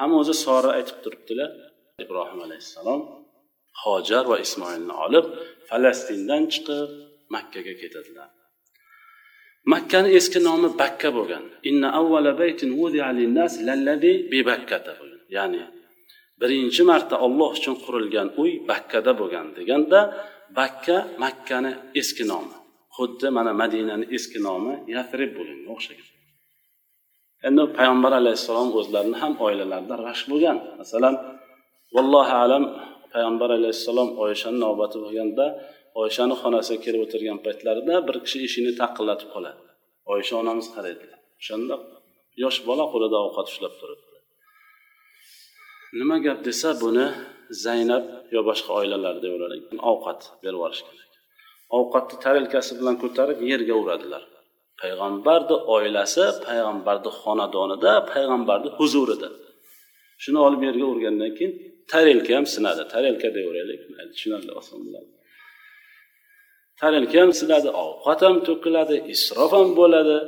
ham 0.00 0.10
o'zi 0.20 0.34
sora 0.44 0.70
aytib 0.78 0.98
turibdilar. 1.04 1.50
Ibrohim 2.04 2.40
alayhissalom 2.46 3.00
hojar 3.84 4.24
va 4.32 4.36
ismoilni 4.46 4.94
olib 5.04 5.26
falastindan 5.68 6.42
chiqib 6.52 6.90
makkaga 7.34 7.74
ketadilar. 7.82 8.28
Makkani 9.72 10.08
eski 10.18 10.38
nomi 10.48 10.68
bakka 10.80 11.08
bo'lgan. 11.16 11.44
Inna 11.70 11.88
avvala 12.00 12.32
baytin 12.40 12.70
linnas 13.18 13.54
lallazi 13.68 14.12
bi 14.30 14.38
bakkata 14.50 14.92
bo'lgan. 14.98 15.22
Ya'ni 15.36 15.62
birinchi 16.40 16.82
marta 16.90 17.16
olloh 17.26 17.50
uchun 17.58 17.76
qurilgan 17.84 18.28
uy 18.42 18.50
bakkada 18.70 19.12
bo'lgan 19.20 19.46
deganda 19.56 20.00
bakka 20.58 20.96
makkani 21.22 21.72
eski 22.00 22.24
nomi. 22.32 22.54
Xuddi 22.96 23.28
mana 23.36 23.52
madinani 23.60 24.06
eski 24.16 24.38
nomi 24.46 24.74
yasrib 24.94 25.30
bo'lganga 25.38 25.70
o'xshagan. 25.76 26.08
Endi 27.48 27.62
payg'ambar 27.76 28.12
alayhissalom 28.20 28.68
o'zlarini 28.78 29.16
ham 29.22 29.32
oilalarida 29.46 29.94
rashk 30.08 30.26
bo'lgan. 30.32 30.56
Masalan 30.80 31.14
vallohu 31.94 32.34
alam 32.44 32.64
payg'ambar 33.12 33.50
alayhissalom 33.58 34.08
oyishani 34.22 34.58
navbati 34.64 34.96
bo'lganda 35.04 35.44
oyshani 36.02 36.34
xonasiga 36.42 36.78
kirib 36.84 37.00
o'tirgan 37.06 37.38
paytlarida 37.46 37.94
bir 38.08 38.16
kishi 38.24 38.38
eshikni 38.46 38.72
taqillatib 38.82 39.28
qoladi. 39.34 39.60
Oysha 40.12 40.34
onamiz 40.42 40.66
qaraydi 40.74 41.06
o'shanda 41.40 41.74
yosh 42.42 42.58
bola 42.68 42.84
qo'lida 42.92 43.16
ovqat 43.26 43.46
ushlab 43.52 43.74
turibdi. 43.80 44.16
Nima 46.00 46.16
gap 46.26 46.38
desa 46.48 46.68
buni 46.84 47.06
zaynab 47.64 48.04
yo 48.34 48.40
boshqa 48.48 48.70
oilalar 48.80 49.14
deyaverar 49.22 49.52
ovqat 49.92 50.20
berib 50.42 50.58
yuborishgan 50.58 50.96
ovqatni 51.76 52.16
tarelkasi 52.24 52.72
bilan 52.80 52.96
ko'tarib 53.02 53.38
yerga 53.50 53.74
uradilar. 53.82 54.22
Payg'ambarni 54.80 55.56
oilasi 55.76 56.24
payg'ambarni 56.46 57.10
xonadonida 57.22 57.92
payg'ambarni 58.12 58.70
huzurida. 58.78 59.28
Shuni 60.22 60.38
olib 60.46 60.62
yerga 60.68 60.86
urgandan 60.92 61.32
keyin 61.38 61.52
tarelka 61.92 62.32
ham 62.36 62.46
sinadi. 62.54 62.82
Tarelka 62.94 63.28
deyaveraylik 63.36 63.80
tushunarli 64.12 64.52
oson 64.60 64.78
bo'ladi. 64.86 65.08
Tarelka 66.80 67.16
ham 67.22 67.30
sinadi 67.40 67.70
ovqat 67.84 68.20
ham 68.26 68.36
to'kiladi 68.48 68.96
isrof 69.14 69.50
ham 69.58 69.68
bo'ladi. 69.80 70.18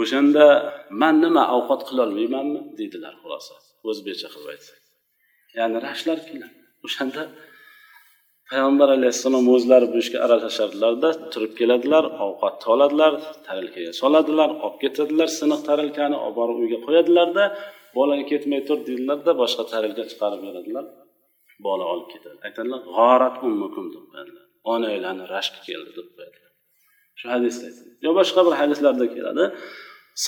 O'shanda 0.00 0.46
man 1.00 1.14
nima 1.24 1.44
ovqat 1.56 1.80
qilolmaymanmi 1.88 2.60
deydilar 2.78 3.14
xulosa. 3.22 3.54
O'zbekcha 3.90 4.28
qilib 4.34 4.48
aytsak. 4.54 4.80
Ya'ni 5.58 5.78
rashlar 5.88 6.18
keladi. 6.28 6.56
O'shanda 6.86 7.22
payg'ambar 8.50 8.88
alayhissalom 8.96 9.46
o'zlari 9.54 9.86
bu 9.92 9.98
ishga 10.04 10.18
aralashardilarda 10.26 11.08
turib 11.32 11.52
keladilar 11.60 12.04
ovqatni 12.26 12.66
oladilar 12.74 13.12
tarelkaga 13.46 13.92
soladilar 14.02 14.50
olib 14.64 14.78
ketadilar 14.84 15.28
siniq 15.40 15.60
tarelkani 15.68 16.16
olib 16.24 16.36
borib 16.40 16.58
uyga 16.62 16.78
qo'yadilarda 16.86 17.44
bolaga 17.96 18.24
ketmay 18.32 18.60
tur 18.68 18.78
deydilarda 18.88 19.32
boshqa 19.42 19.62
tarelka 19.72 20.02
chiqarib 20.10 20.40
beradilar. 20.46 20.84
Bola 21.66 21.84
olib 21.92 22.08
ketadi. 22.12 22.38
Aytadilar 22.46 22.80
g'orat 22.96 23.36
ummukum 23.46 23.84
deb 23.94 24.04
qo'yadilar 24.10 24.44
onanglarni 24.72 25.24
rashki 25.34 25.60
keldi 25.68 25.90
deb 25.98 26.08
qo'yadilar 26.16 26.52
shu 27.18 27.26
hadisda 27.34 27.66
yo 28.04 28.10
boshqa 28.18 28.40
bir 28.46 28.54
hadislarda 28.60 29.06
keladi. 29.16 29.44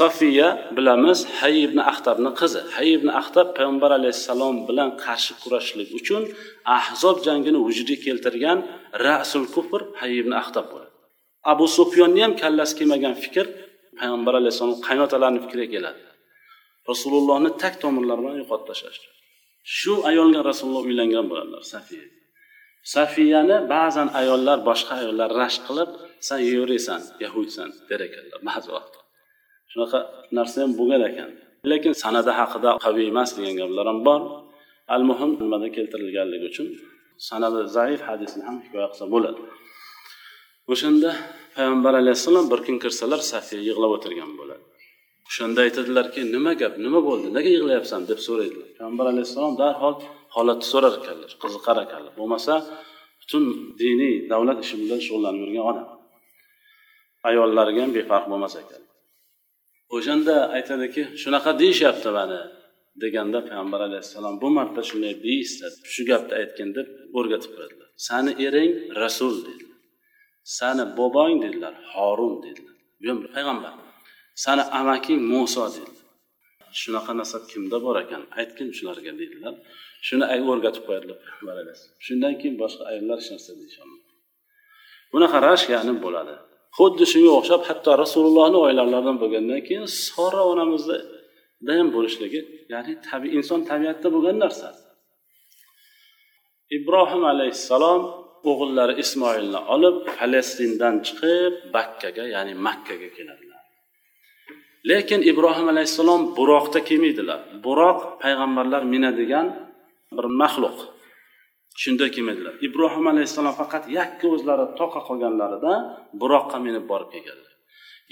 Sofiya 0.00 0.48
bilamiz 0.76 1.18
hay 1.38 1.54
ibn 1.66 1.78
axtabni 1.90 2.30
qizi. 2.40 2.60
Hay 2.76 2.88
ibn 2.98 3.08
axtab 3.20 3.46
payg'ambar 3.56 3.90
alayhissalom 3.98 4.56
bilan 4.68 4.88
qarshi 5.04 5.32
kurashishlik 5.42 5.90
uchun 6.00 6.22
ahzob 6.78 7.16
jangini 7.26 7.58
vujudga 7.66 7.96
keltirgan 8.06 8.58
rasul 9.06 9.44
kufr 9.54 9.80
hay 10.00 10.12
ibn 10.22 10.32
axtab 10.42 10.66
bo'ladi. 10.72 10.94
Abu 11.52 11.66
sufyonni 11.78 12.20
ham 12.24 12.32
kallasi 12.42 12.72
kelmagan 12.78 13.14
fikr 13.24 13.46
payg'ambar 13.98 14.34
alayhissalom 14.40 14.78
qaynotalarini 14.88 15.40
fikriga 15.44 15.68
keladi. 15.74 16.02
Rasulullohni 16.90 17.50
tak 17.62 17.74
tomirlari 17.82 18.20
bilan 18.22 18.36
yo'qotib 18.42 18.66
tashlashdi. 18.70 19.06
Shu 19.78 19.94
ayolga 20.10 20.40
rasululloh 20.50 20.84
uylangan 20.88 21.26
bo'ladilar 21.30 21.62
safiya. 21.74 22.06
Safiyani 22.94 23.56
ba'zan 23.74 24.08
ayollar 24.20 24.58
boshqa 24.68 24.92
ayollar 25.00 25.30
rashk 25.42 25.60
qilib 25.68 25.90
san 26.28 26.40
yeyveraysan 26.48 27.00
yahudsan 27.24 27.68
der 27.88 28.00
ekanlar 28.08 28.40
ba'zi 28.48 28.68
vaqt 28.76 28.94
shunaqa 29.72 29.98
narsa 30.36 30.56
ham 30.62 30.72
bo'lgan 30.78 31.02
ekan. 31.10 31.30
Lekin 31.70 31.92
sanada 32.02 32.32
haqida 32.40 32.70
qaviy 32.84 33.06
emas 33.12 33.30
degan 33.36 33.54
gaplar 33.60 33.86
ham 33.90 34.00
bor. 34.08 34.20
Al 34.94 35.02
muhim 35.10 35.30
nimada 35.42 35.68
keltirilganligi 35.76 36.46
uchun 36.52 36.68
sanadi 37.28 37.60
zaif 37.76 38.00
hadisni 38.08 38.42
ham 38.48 38.56
hikoya 38.64 38.88
qilsa 38.92 39.06
bo'ladi. 39.14 39.40
O'shanda 40.72 41.10
payg'ambar 41.56 41.94
alayhissalom 42.02 42.46
bir 42.52 42.60
kun 42.66 42.76
kirsalar 42.82 43.20
safiya 43.32 43.60
yig'lab 43.68 43.92
o'tirgan 43.96 44.30
bo'ladi. 44.40 44.64
O'shanda 45.28 45.60
aytadilarki 45.66 46.20
nima 46.34 46.52
gap 46.62 46.74
nima 46.84 47.00
bo'ldi 47.08 47.28
nega 47.36 47.50
yig'layapsan 47.56 48.00
deb 48.10 48.20
so'raydilar. 48.26 48.68
Payg'ambar 48.76 49.06
alayhissalom 49.12 49.54
darhol 49.62 49.94
holatni 50.36 50.66
so'rar 50.72 50.92
ekanlar 51.00 51.30
qiziqar 51.42 51.76
ekanlar. 51.86 52.12
Bo'lmasa 52.20 52.54
butun 53.20 53.44
diniy 53.82 54.14
davlat 54.32 54.58
ishi 54.64 54.76
bilan 54.82 55.00
shug'ullanib 55.06 55.40
yurgan 55.44 55.64
odam 55.70 55.88
ayollariga 57.28 57.80
ham 57.84 57.92
befarq 57.98 58.26
bo'lmas 58.32 58.54
ekan. 58.62 58.82
O'shanda 59.96 60.34
aytadiki 60.56 61.02
shunaqa 61.22 61.50
deyishyapti 61.62 62.10
mani 62.18 62.40
deganda 63.02 63.38
payg'ambar 63.48 63.80
alayhissalom 63.88 64.34
bu 64.42 64.48
marta 64.58 64.82
shunday 64.90 65.14
deyishsa 65.26 65.66
shu 65.92 66.02
gapni 66.10 66.34
aytgin 66.40 66.68
deb 66.76 66.86
o'rgatib 67.18 67.50
qo'yadilar 67.56 67.88
sani 68.08 68.32
ering 68.46 68.72
rasul 69.02 69.34
dedilar. 69.48 69.78
Sani 70.58 70.84
bobong 70.98 71.34
dedilar 71.44 71.74
horun 71.92 72.34
dedilar. 72.44 72.76
Bu 73.00 73.08
ham 73.10 73.18
payg'ambar? 73.34 73.72
Sani 74.42 74.64
amaking 74.80 75.20
muso 75.32 75.64
dedi. 75.74 75.92
Shunaqa 76.80 77.12
nasab 77.20 77.42
kimda 77.50 77.78
bor 77.86 77.96
ekan? 78.04 78.22
Aytgin 78.40 78.68
shularga 78.76 79.12
deydilar 79.20 79.54
shuni 80.06 80.24
o'rgatib 80.52 80.82
qo'yadilar 80.88 81.16
payg'ambar 81.24 81.56
alayhissalom 81.62 81.98
shundan 82.06 82.34
keyin 82.40 82.56
boshqa 82.62 82.82
ayollar 82.90 83.16
hech 83.20 83.30
narsa 83.34 83.52
deyisholmaydi 83.60 84.10
bunaqa 85.12 85.36
rashk 85.48 85.68
ya'ni 85.76 85.94
bo'ladi. 86.04 86.34
Xuddi 86.78 87.04
shunga 87.12 87.32
o'xshab 87.38 87.62
hatto 87.68 87.90
rasulullohni 88.02 88.58
oilalaridan 88.66 89.16
bo'lgandan 89.22 89.60
keyin 89.68 89.86
sora 90.06 90.42
onamizda 90.52 90.96
ham 91.78 91.88
bo'lishligi 91.96 92.40
ya'ni 92.72 92.92
tabi 93.08 93.26
inson 93.38 93.60
tabiatida 93.70 94.08
bo'lgan 94.16 94.36
narsa. 94.44 94.68
Ibrohim 96.78 97.22
alayhissalom 97.32 98.02
o'g'illari 98.50 98.94
ismoilni 99.04 99.60
olib 99.74 99.96
falastindan 100.16 100.94
chiqib 101.06 101.52
bakkaga 101.74 102.24
ya'ni 102.34 102.52
makkaga 102.66 103.08
keladilar. 103.16 103.49
Lekin 104.84 105.20
ibrohim 105.30 105.68
alayhissalom 105.72 106.36
buroqda 106.36 106.80
kelmaydilar. 106.88 107.40
Buroq 107.64 107.98
payg'ambarlar 108.22 108.82
minadigan 108.92 109.46
bir 110.16 110.26
maxluq. 110.40 110.78
Shunda 111.82 112.06
kelmaydilar. 112.14 112.54
Ibrohim 112.66 113.06
alayhissalom 113.12 113.54
faqat 113.60 113.84
yakka 113.98 114.26
o'zlari 114.34 114.66
toqa 114.80 115.00
qolganlarida 115.08 115.72
buroqqa 116.20 116.58
minib 116.66 116.84
borib 116.90 117.08
kelganlar. 117.14 117.52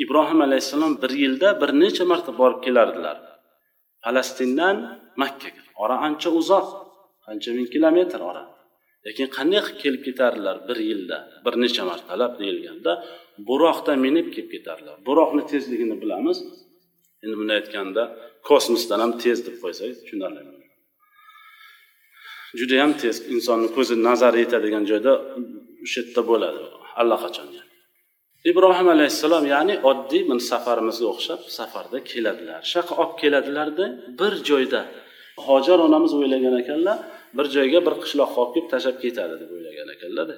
Ibrohim 0.02 0.40
alayhissalom 0.46 0.92
bir 1.02 1.12
yilda 1.22 1.48
bir 1.60 1.70
necha 1.82 2.04
marta 2.10 2.30
borib 2.40 2.60
kelardilar. 2.66 3.16
Falastindan 4.04 4.76
makkaga. 5.22 5.62
Ora 5.82 5.96
ancha 6.06 6.30
uzoq. 6.40 6.66
Qancha 7.26 7.50
ming 7.56 7.68
kilometr 7.74 8.20
ora. 8.30 8.44
Lekin 9.08 9.26
qanday 9.36 9.60
qilib 9.66 9.78
kelib 9.82 10.02
ketardilar 10.08 10.56
bir 10.68 10.78
yilda 10.88 11.18
bir 11.44 11.54
necha 11.62 11.82
martalab 11.90 12.32
deyilganda 12.40 12.92
buroqda 13.48 13.92
minib 14.04 14.26
kelib 14.34 14.50
ketardilar 14.54 14.96
buroqni 15.08 15.42
tezligini 15.52 15.96
bilamiz. 16.02 16.38
Endi 17.24 17.34
bunday 17.40 17.56
aytganda 17.60 18.02
kosmosdan 18.48 18.98
ham 19.04 19.12
tez 19.22 19.38
deb 19.46 19.56
qo'ysak 19.62 19.88
tushunarli 20.02 20.40
judayam 22.60 22.92
tez. 23.02 23.16
Insonni 23.34 23.68
ko'zi 23.76 23.94
nazari 24.08 24.38
yetadigan 24.44 24.84
joyda 24.90 25.12
o'sha 25.84 26.00
yerda 26.00 26.22
bo'ladi. 26.30 26.60
Allaqachon 27.00 27.48
ibrohim 28.50 28.88
alayhissalom 28.94 29.44
ya'ni 29.54 29.74
oddiy 29.90 30.22
bir 30.28 30.38
safarimizga 30.50 31.06
o'xshab 31.12 31.40
safarda 31.58 31.98
keladilar. 32.10 32.60
Shunaqa 32.70 32.94
olib 33.02 33.14
keladilarda 33.22 33.84
bir 34.20 34.32
joyda 34.50 34.80
hojar 35.46 35.78
onamiz 35.86 36.12
o'ylagan 36.18 36.54
ekanlar 36.62 36.98
bir 37.38 37.46
joyga 37.56 37.80
bir 37.86 37.94
qishloqqa 38.02 38.38
olib 38.42 38.52
kelib 38.54 38.68
tashlab 38.74 38.96
ketadi 39.04 39.34
deb 39.42 39.50
o'ylagan 39.56 39.88
ekanlarda. 39.96 40.36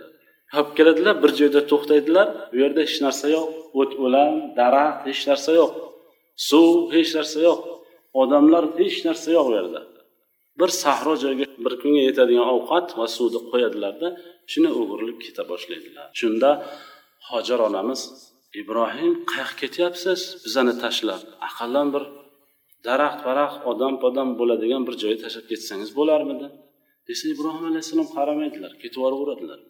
Olib 0.58 0.70
keladilar 0.78 1.16
bir 1.24 1.32
joyda 1.40 1.60
to'xtaydilar. 1.70 2.26
Bu 2.52 2.56
yerda 2.62 2.80
hech 2.86 2.98
narsa 3.06 3.26
yo'q. 3.36 3.48
O't 3.80 3.92
o'lan 4.04 4.32
daraxt 4.58 5.00
hech 5.08 5.22
narsa 5.30 5.50
yo'q. 5.60 5.72
Suv 6.48 6.74
hech 6.94 7.10
narsa 7.18 7.38
yo'q. 7.48 7.60
Odamlar 8.22 8.64
hech 8.80 8.98
narsa 9.06 9.28
yo'q 9.36 9.46
u 9.50 9.54
yerda. 9.58 9.80
Bir 10.60 10.70
sahro 10.82 11.14
joyga 11.24 11.44
bir 11.64 11.74
kunga 11.82 12.02
yetadigan 12.08 12.48
ovqat 12.56 12.86
va 12.98 13.06
suvni 13.16 13.40
qo'yadilarda 13.50 14.08
shuni 14.52 14.70
o'girilib 14.80 15.18
keta 15.24 15.42
boshlaydilar. 15.52 16.06
Shunda 16.20 16.50
hojar 17.30 17.60
onamiz 17.68 18.00
ibrohim 18.60 19.12
qayoqqa 19.30 19.56
ketyapsiz? 19.62 20.20
Bizani 20.44 20.74
tashlab 20.84 21.22
aqallan 21.48 21.88
bir 21.94 22.04
daraxt 22.86 23.20
baraxt 23.28 23.60
odam 23.70 23.94
podam 24.02 24.28
bo'ladigan 24.40 24.82
bir 24.88 24.94
joyga 25.02 25.18
tashlab 25.24 25.46
ketsangiz 25.50 25.90
bo'larmidi? 25.98 26.46
Desa 27.10 27.24
ibrohim 27.34 27.64
alayhissalom 27.70 28.08
qaramaydilar 28.16 28.72
ketib 28.82 29.00
yuboraveradilar 29.00 29.60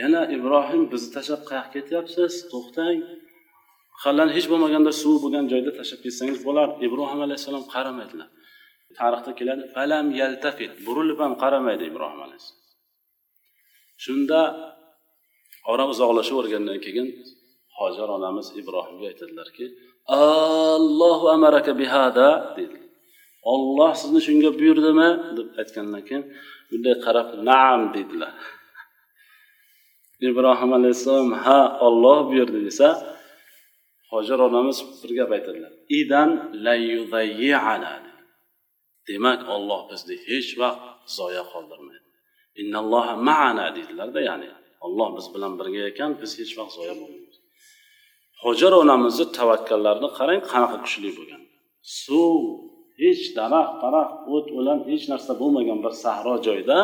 yana 0.00 0.20
ibrohim 0.36 0.82
bizni 0.92 1.10
tashlab 1.16 1.42
qayoqqa 1.50 1.70
ketyapsiz? 1.74 2.32
To'xtang. 2.52 2.98
Aqallan 3.96 4.28
hech 4.36 4.46
bo'lmaganda 4.52 4.92
suv 5.02 5.16
bo'lgan 5.24 5.44
joyda 5.52 5.70
tashlab 5.78 6.00
ketsangiz 6.06 6.38
bo'lar. 6.48 6.68
Ibrohim 6.86 7.20
alayhissalom 7.26 7.64
qaramaydilar. 7.74 8.28
Tarixda 8.98 9.32
keladi 9.38 9.62
falam 9.74 10.06
yaltafit. 10.20 10.72
Burilib 10.86 11.18
ham 11.24 11.32
qaramaydi 11.42 11.84
ibrohim 11.90 12.20
alayhissalom. 12.26 12.62
Shunda 14.04 14.40
ora 15.72 15.84
uzoqlashavergandan 15.92 16.78
keyin 16.84 17.06
hojar 17.78 18.08
onamiz 18.16 18.46
ibrohimga 18.60 19.06
aytadilarki 19.12 19.64
allohu 20.74 21.26
amaraka 21.36 21.72
bihada 21.80 22.28
deydilar 22.56 22.83
olloh 23.52 23.92
sizni 24.00 24.20
shunga 24.26 24.50
buyurdimi? 24.58 25.08
deb 25.36 25.48
aytgandan 25.60 26.02
keyin 26.08 26.24
bunday 26.68 26.94
qarab 27.04 27.28
naam 27.50 27.80
dedilar. 27.96 28.34
Ibrohim 30.28 30.70
alayhissalom 30.78 31.30
ha 31.44 31.60
olloh 31.86 32.18
buyurdi 32.30 32.60
desa 32.68 32.88
hojar 34.12 34.38
onamiz 34.48 34.78
bir 35.02 35.10
gap 35.18 35.30
aytadilar. 35.36 35.72
Idan 36.00 36.30
demak 39.08 39.40
olloh 39.54 39.80
bizni 39.90 40.16
hech 40.28 40.50
vaqt 40.60 40.82
zoya 41.18 41.42
qoldirmaydi. 41.52 42.08
Innalloha 42.60 43.14
maana 43.28 43.66
deydilarda 43.76 44.20
ya'ni 44.28 44.48
olloh 44.86 45.08
biz 45.16 45.26
bilan 45.34 45.52
birga 45.60 45.82
ekan 45.90 46.10
biz 46.20 46.30
hech 46.40 46.52
vaqt 46.58 46.72
zoya 46.78 46.94
bo'lmaymiz. 47.00 47.36
Hojar 48.42 48.72
onamizni 48.82 49.26
tavakkallarini 49.38 50.08
qarang 50.18 50.40
qanaqa 50.52 50.76
kuchli 50.84 51.10
bo'lgan. 51.18 51.42
Suv 52.02 52.42
hech 53.02 53.22
daraxt 53.38 53.74
daraxt 53.84 54.14
o't 54.34 54.46
o'lan 54.58 54.78
hech 54.88 55.04
narsa 55.12 55.32
bo'lmagan 55.40 55.78
bir 55.84 55.92
sahro 56.04 56.34
joyda 56.46 56.78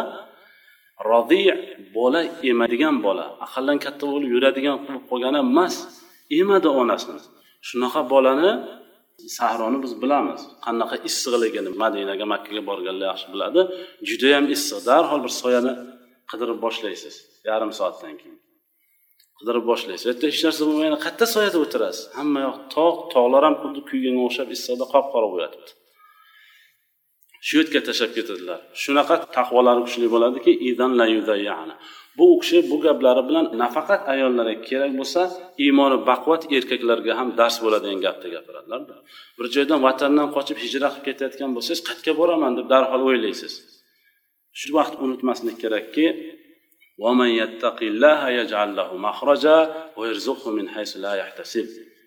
rodiy 1.10 1.48
bola 1.96 2.20
emadigan 2.50 2.96
bola 3.06 3.24
aqldan 3.46 3.78
katta 3.84 4.04
bo'lib 4.12 4.30
yuradigan 4.36 4.76
qilib 4.84 5.04
qolgan 5.10 5.34
emas 5.44 5.74
emadi 6.40 6.68
onasini. 6.82 7.22
Shunaqa 7.68 8.00
bolani 8.12 8.50
sahroni 9.38 9.78
biz 9.84 9.92
bilamiz. 10.02 10.40
Qanaqa 10.66 10.96
issiqligini 11.08 11.70
madinaga 11.82 12.26
makkaga 12.32 12.62
borganlar 12.70 13.06
yaxshi 13.12 13.28
biladi. 13.34 13.60
Judayam 14.08 14.44
issiq. 14.54 14.78
Darhol 14.88 15.20
bir 15.26 15.32
soyani 15.42 15.72
qidirib 16.30 16.58
boshlaysiz 16.64 17.14
yarim 17.48 17.72
soatdan 17.78 18.14
keyin. 18.20 18.38
Qidirib 19.38 19.64
boshlaysiz. 19.70 20.04
U 20.06 20.10
yerda 20.12 20.26
hech 20.32 20.42
narsa 20.46 20.62
bo'lmagan 20.68 20.98
qayerda 21.04 21.26
soyada 21.34 21.58
o'tirasiz. 21.64 22.04
Hamma 22.18 22.40
yoq 22.46 22.56
tog' 22.74 22.98
tog'lar 23.14 23.42
ham 23.46 23.56
xuddi 23.62 23.80
kuyganga 23.90 24.22
o'xshab 24.28 24.48
issiqda 24.56 24.84
qop 24.94 25.06
qora 25.14 25.28
bo'lyotibdi 25.34 25.79
shu 27.46 27.54
yerga 27.60 27.80
tashlab 27.88 28.10
ketadilar. 28.16 28.58
Shunaqa 28.82 29.14
taqvolari 29.36 29.80
kuchli 29.86 30.06
bo'ladiki 30.14 30.52
idan 30.70 30.92
la 31.00 31.06
bu 32.18 32.24
u 32.34 32.36
kishi 32.42 32.58
bu 32.70 32.76
gaplari 32.86 33.22
bilan 33.28 33.46
nafaqat 33.62 34.00
ayollarga 34.12 34.56
kerak 34.68 34.92
bo'lsa 35.00 35.22
iymoni 35.64 35.98
baquvvat 36.08 36.42
erkaklarga 36.56 37.12
ham 37.18 37.28
dars 37.40 37.56
bo'ladigan 37.64 38.00
gapni 38.06 38.28
gapiradilar 38.36 38.80
bir 39.38 39.46
joydan 39.54 39.80
vatandan 39.86 40.28
qochib 40.36 40.58
hijrat 40.64 40.92
qilib 40.94 41.06
ketayotgan 41.08 41.50
bo'lsangiz 41.56 41.80
qayerga 41.88 42.12
boraman 42.20 42.52
deb 42.58 42.66
darhol 42.72 43.02
o'ylaysiz. 43.10 43.52
Shu 44.60 44.68
vaqt 44.78 44.94
unutmaslik 45.04 45.56
kerakki 45.62 46.06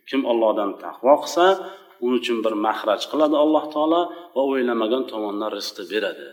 kim 0.09 0.21
ollohdan 0.31 0.71
taqvo 0.83 1.13
qilsa 1.23 1.45
uning 2.05 2.19
uchun 2.21 2.37
bir 2.45 2.53
mahraj 2.65 3.01
qiladi 3.11 3.35
alloh 3.43 3.63
taolo 3.73 4.01
va 4.35 4.41
o'ylamagan 4.51 5.03
tomondan 5.11 5.49
rizqni 5.57 5.85
beradi 5.93 6.27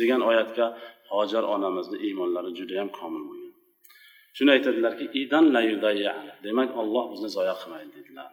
degan 0.00 0.20
oyatga 0.30 0.66
hojar 1.12 1.44
onamizni 1.54 1.98
iymonlari 2.06 2.50
judayam 2.58 2.88
komil 2.98 3.22
bo'lgan. 3.28 3.54
Shuni 4.36 4.50
aytadilarki 4.56 5.04
idan 5.22 5.44
demak 6.46 6.70
olloh 6.80 7.04
bizni 7.12 7.28
zoya 7.36 7.54
qilmaydi 7.60 7.90
dedilar. 7.98 8.30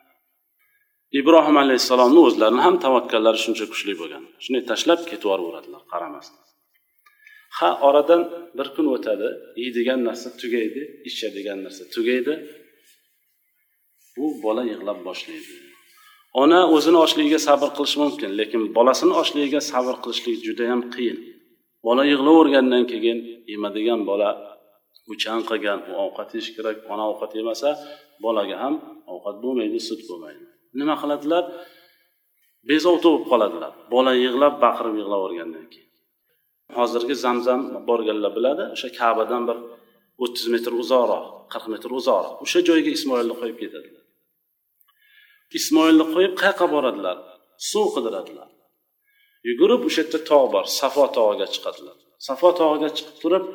Ibrohim 1.20 1.58
alayhissalomni 1.64 2.22
o'zlarini 2.28 2.62
ham 2.68 2.76
tavakkallari 2.86 3.40
shuncha 3.46 3.66
kuchli 3.72 3.94
bo'lgan. 4.02 4.24
Shunday 4.44 4.64
tashlab 4.72 5.00
ketib 5.10 5.28
yuboradilar 5.32 5.84
qaramasdan. 5.94 6.44
Ha 7.58 7.70
oradan 7.88 8.22
bir 8.58 8.68
kun 8.76 8.88
o'tadi 8.96 9.28
yeydigan 9.62 10.00
narsa 10.08 10.30
tugaydi 10.42 10.82
ichadigan 11.10 11.60
narsa 11.66 11.84
tugaydi. 11.96 12.34
Bu 14.16 14.26
bola 14.46 14.64
yig'lab 14.72 15.00
boshlaydi. 15.08 15.54
Ona 16.42 16.60
o'zini 16.76 16.98
ochligiga 17.06 17.40
sabr 17.48 17.70
qilishi 17.78 17.98
mumkin 18.04 18.32
lekin 18.40 18.62
bolasini 18.78 19.14
ochligiga 19.22 19.62
sabr 19.72 19.96
qilishlik 20.04 20.38
judayam 20.48 20.82
qiyin. 20.94 21.18
Bola 21.86 22.04
yig'lavergandan 22.12 22.84
keyin 22.92 23.20
yemadigan 23.52 24.02
bola 24.10 24.30
u 25.12 25.14
chanqagan 25.24 25.80
u 25.90 25.92
ovqat 26.06 26.30
yeyish 26.36 26.50
kerak 26.56 26.78
ona 26.94 27.04
ovqat 27.12 27.32
yemasa 27.40 27.70
bolaga 28.24 28.56
ham 28.64 28.76
ovqat 29.14 29.36
bo'lmaydi 29.44 29.80
sut 29.88 30.02
bo'lmaydi. 30.10 30.44
Nima 30.80 30.96
qiladilar? 31.02 31.44
Bezovta 32.70 33.08
bo'lib 33.12 33.26
qoladilar. 33.32 33.72
Bola 33.94 34.12
yig'lab 34.24 34.56
baqirib 34.66 34.96
yig'lavergandan 35.02 35.66
keyin. 35.74 35.90
Hozirgi 36.78 37.16
zamzam 37.26 37.62
borganlar 37.90 38.32
biladi 38.38 38.64
o'sha 38.76 38.90
kabadan 39.00 39.44
bir 39.50 39.58
o'ttiz 40.24 40.46
metr 40.54 40.72
uzoqroq 40.82 41.26
qirq 41.54 41.66
metr 41.74 41.90
uzoqroq. 42.00 42.34
O'sha 42.44 42.60
joyga 42.70 42.92
ismoilni 42.98 43.36
qo'yib 43.42 43.58
ketadilar. 43.64 44.05
Ismoilni 45.58 46.06
qo'yib 46.14 46.34
qayoqqa 46.42 46.68
boradilar 46.76 47.18
suv 47.72 47.88
qidiradilar. 47.96 48.50
Yugurib 49.50 49.82
o'sha 49.88 50.02
yerda 50.04 50.20
tog' 50.30 50.48
bor 50.54 50.66
safo 50.80 51.06
tog'iga 51.18 51.48
chiqadilar. 51.54 51.98
Safo 52.28 52.50
tog'iga 52.60 52.90
chiqib 52.98 53.18
turib 53.24 53.46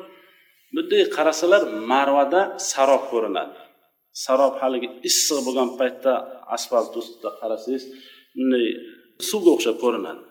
bunday 0.75 1.03
qarasalar 1.15 1.61
marvada 1.91 2.41
sarob 2.71 3.03
ko'rinadi. 3.11 3.57
Sarob 4.25 4.53
haligi 4.61 4.89
issiq 5.09 5.39
bo'lgan 5.47 5.69
paytda 5.79 6.13
asfalt 6.55 6.93
ustida 7.01 7.29
qarasangiz 7.41 7.83
bunday 8.37 8.65
suvga 9.29 9.49
o'xshab 9.55 9.77
ko'rinadi. 9.83 10.23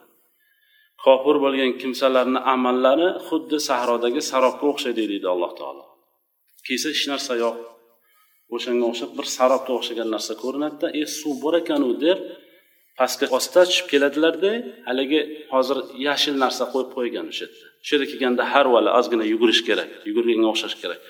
Kofir 1.04 1.36
bo'lgan 1.44 1.72
kimsalarni 1.80 2.40
amallari 2.54 3.08
xuddi 3.26 3.58
sahrodagi 3.68 4.20
sarobga 4.30 4.66
o'xshaydi 4.72 5.02
deydi 5.12 5.28
alloh 5.34 5.52
taolo. 5.60 5.84
Kelsa 6.66 6.88
hech 6.92 7.04
narsa 7.12 7.32
yo'q. 7.44 7.56
O'shanga 8.54 8.84
o'xshab 8.90 9.10
bir 9.18 9.26
sarobga 9.36 9.72
o'xshagan 9.78 10.08
narsa 10.14 10.32
ko'rinadida 10.42 10.86
e 11.00 11.02
suv 11.18 11.34
bor 11.44 11.54
ekanu 11.62 11.90
deb 12.06 12.18
pastga 12.98 13.26
ostida 13.36 13.62
tushib 13.68 13.86
keladilarda 13.92 14.52
haligi 14.88 15.20
hozir 15.54 15.78
yashil 16.06 16.34
narsa 16.44 16.64
qo'yib 16.72 16.90
qo'ygan 16.96 17.26
o'sha 17.32 17.44
yerda. 17.46 17.66
Shu 17.86 17.90
yerga 17.94 18.06
kelganda 18.12 18.42
har 18.52 18.66
vali 18.74 18.90
ozgina 18.98 19.24
yugurish 19.32 19.62
kerak 19.68 19.90
yugurganga 20.08 20.48
o'xshash 20.52 20.76
kerak. 20.82 21.00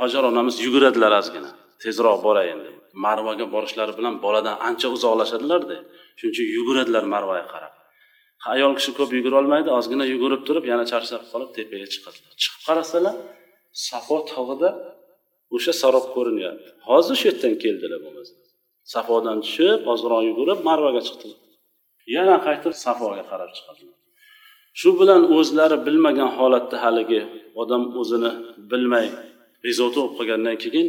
Hojar 0.00 0.22
onamiz 0.30 0.54
yuguradilar 0.66 1.12
ozgina. 1.20 1.50
Tezroq 1.82 2.18
borayin 2.26 2.60
deb 2.66 2.74
marvaga 3.04 3.46
borishlari 3.54 3.92
bilan 3.98 4.14
boladan 4.24 4.56
ancha 4.68 4.88
uzoqlashadilarda 4.96 5.76
shuning 6.18 6.32
uchun 6.34 6.46
yuguradilar 6.56 7.04
marvaga 7.14 7.46
qarab. 7.54 7.72
Ayol 8.54 8.72
kishi 8.78 8.92
ko'p 8.98 9.10
yugurolmaydi 9.18 9.70
ozgina 9.78 10.04
yugurib 10.12 10.42
turib 10.48 10.64
yana 10.72 10.84
charchab 10.92 11.22
qolib 11.32 11.50
tepaga 11.56 11.86
chiqadilar. 11.94 12.32
Chiqib 12.42 12.62
qarasalar 12.68 13.14
safo 13.88 14.16
tog'ida 14.32 14.70
o'sha 15.54 15.72
sarob 15.82 16.06
ko'rinyapti. 16.14 16.68
Hozir 16.88 17.14
shu 17.20 17.26
yerdan 17.30 17.54
keldilar 17.62 18.00
bo'lmasa. 18.04 18.34
Safodan 18.92 19.38
tushib 19.44 19.80
ozroq 19.92 20.22
yugurib 20.28 20.60
marvaga 20.68 21.02
chiqdilar. 21.08 21.38
Yana 22.16 22.36
qaytib 22.46 22.74
safoga 22.84 23.22
qarab 23.30 23.50
chiqadilar. 23.56 23.96
Shu 24.80 24.90
bilan 25.00 25.22
o'zlari 25.36 25.76
bilmagan 25.86 26.30
holatda 26.38 26.76
haligi 26.84 27.20
odam 27.62 27.82
o'zini 28.00 28.30
bilmay 28.70 29.06
bezovta 29.64 29.98
bo'lib 30.00 30.14
qolgandan 30.18 30.56
keyin 30.64 30.86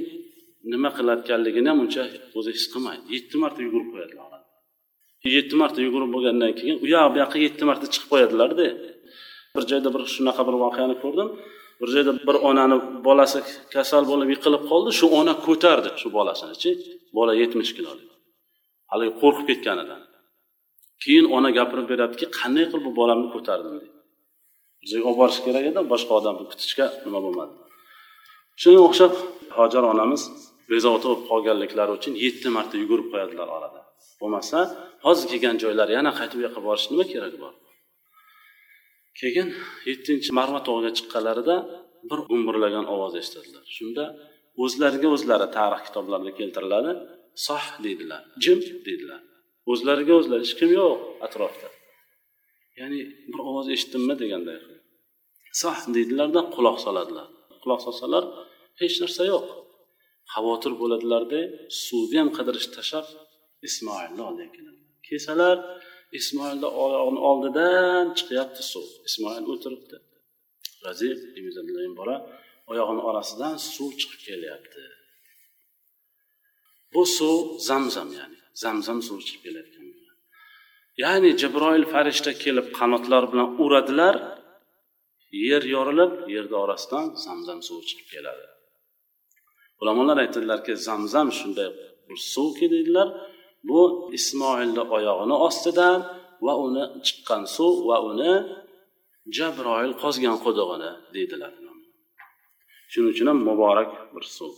nima 0.71 0.89
qilayotganligini 0.97 1.67
ham 1.71 1.79
uncha 1.85 2.03
o'zi 2.37 2.49
his 2.57 2.65
qilmaydi. 2.73 3.03
Yetti 3.15 3.35
marta 3.43 3.59
yugurib 3.67 3.89
qo'yadilar 3.95 4.31
yetti 5.29 5.55
marta 5.61 5.79
yugurib 5.81 6.09
bo'lgandan 6.15 6.53
keyin 6.59 6.77
u 6.83 6.87
yoq 6.93 7.07
bu 7.13 7.17
yoqqa 7.23 7.37
yetti 7.45 7.63
marta 7.69 7.85
chiqib 7.93 8.09
qo'yadilarda. 8.13 8.67
Bir 9.55 9.63
joyda 9.71 9.89
bir 9.95 10.01
shunaqa 10.15 10.41
bir 10.47 10.55
voqeani 10.63 10.95
ko'rdim. 11.03 11.29
Bir 11.81 11.89
joyda 11.95 12.11
bir 12.27 12.35
onani 12.49 12.77
bolasi 13.07 13.39
kasal 13.75 14.03
bo'lib 14.11 14.29
yiqilib 14.33 14.63
qoldi. 14.71 14.89
Shu 14.99 15.05
ona 15.19 15.33
ko'tardi 15.47 15.89
shu 16.01 16.07
bolasinichi 16.17 16.71
bola 17.17 17.33
yetmish 17.41 17.71
kilolik 17.77 18.09
haligi 18.91 19.13
qo'rqib 19.21 19.45
ketganidan. 19.51 20.01
Keyin 21.03 21.25
ona 21.37 21.49
gapirib 21.57 21.87
beryaptiki 21.91 22.27
qanday 22.39 22.65
qilib 22.71 22.85
bu 22.87 22.91
bolamni 22.99 23.27
ko'tardim 23.35 23.73
deydi 23.81 24.01
bizga 24.81 25.01
olib 25.09 25.17
borish 25.21 25.39
kerak 25.45 25.65
edi 25.71 25.79
boshqa 25.93 26.11
odamni 26.19 26.45
kutishga 26.51 26.85
nima 27.05 27.19
bo'lmadi. 27.25 27.53
Shunga 28.61 28.81
o'xshab 28.87 29.13
hojar 29.57 29.83
onamiz 29.93 30.21
bezovta 30.71 31.05
bo'lib 31.09 31.23
qolganliklari 31.31 31.91
uchun 31.99 32.13
yetti 32.25 32.47
marta 32.57 32.75
yugurib 32.83 33.07
qo'yadilar 33.13 33.47
orada. 33.57 33.79
Bo'lmasa 34.21 34.57
hozir 35.05 35.25
kelgan 35.31 35.57
joylar 35.63 35.87
yana 35.97 36.11
qaytib 36.19 36.37
u 36.39 36.43
yoqqa 36.47 36.61
borish 36.67 36.87
nima 36.91 37.05
keragi 37.13 37.37
bor? 37.43 37.53
Keyin 39.19 39.49
yettinchi 39.89 40.31
marva 40.39 40.59
tog'iga 40.67 40.91
chiqqanlarida 40.97 41.55
bir 42.09 42.19
gumburlagan 42.29 42.85
ovoz 42.93 43.13
eshitadilar 43.21 43.65
shunda 43.77 44.03
o'zlariga 44.63 45.07
o'zlari 45.15 45.47
tarix 45.57 45.81
kitoblarida 45.87 46.31
keltiriladi. 46.39 46.91
Soh 47.47 47.65
deydilar 47.85 48.21
jim 48.43 48.59
deydilar. 48.87 49.21
O'zlariga 49.71 50.13
o'zlari 50.19 50.41
hech 50.45 50.55
kim 50.59 50.69
yo'q 50.79 50.93
atrofda. 51.25 51.69
Ya'ni 52.79 52.99
bir 53.31 53.41
ovoz 53.49 53.67
eshitdimmi 53.75 54.15
deganday 54.23 54.57
soh 55.61 55.77
deydilarda 55.95 56.41
quloq 56.55 56.77
soladilar. 56.85 57.27
Quloq 57.63 57.81
solsalar 57.85 58.23
hech 58.81 58.95
narsa 59.03 59.23
yo'q. 59.33 59.47
Xavotir 60.33 60.73
bo'ladilarda 60.81 61.39
suvni 61.85 62.17
ham 62.21 62.29
qidirishni 62.37 62.71
tashlab 62.77 63.07
ismoilni 63.67 64.21
oldiga 64.29 64.49
keladi. 64.55 64.81
Kelsalar 65.07 65.57
ismoilni 66.19 66.67
oldidan 67.29 68.05
chiqyapti 68.17 68.63
suv. 68.71 68.87
Ismoil 69.09 69.45
o'tiribdi. 69.53 69.97
Razil 70.85 71.17
bola 71.99 72.15
oyog'ini 72.71 73.01
orasidan 73.09 73.55
suv 73.73 73.91
chiqib 73.99 74.21
kelyapti. 74.27 74.83
Bu 76.93 77.01
suv 77.17 77.37
zamzam 77.69 78.09
ya'ni 78.19 78.37
zamzam 78.63 78.99
suvi 79.07 79.21
chiqib 79.27 79.43
kelayotgan 79.47 79.91
ya'ni 81.03 81.31
jibroil 81.41 81.85
farishta 81.93 82.31
kelib 82.43 82.67
qanotlari 82.79 83.27
bilan 83.33 83.49
uradilar 83.63 84.15
yer 85.47 85.63
yorilib 85.75 86.13
yerni 86.35 86.57
orasidan 86.65 87.05
zamzam 87.25 87.59
suvi 87.67 87.83
chiqib 87.89 88.07
keladi. 88.13 88.45
Ulamolar 89.81 90.17
aytadilarki 90.23 90.73
zamzam 90.89 91.27
shunday 91.39 91.69
bir 92.07 92.17
suvki 92.33 92.67
deydilar 92.73 93.07
bu 93.69 93.81
ismoilni 94.17 94.83
oyog'ini 94.95 95.35
ostidan 95.47 95.99
va 96.45 96.53
uni 96.65 96.83
chiqqan 97.05 97.43
suv 97.55 97.73
va 97.89 97.97
uni 98.09 98.33
jabroil 99.37 99.93
qozgan 100.03 100.37
qudug'ini 100.45 100.91
deydilar. 101.15 101.51
Shuning 102.91 103.09
uchun 103.13 103.27
ham 103.31 103.39
muborak 103.49 103.91
bir 104.13 104.23
suv. 104.37 104.53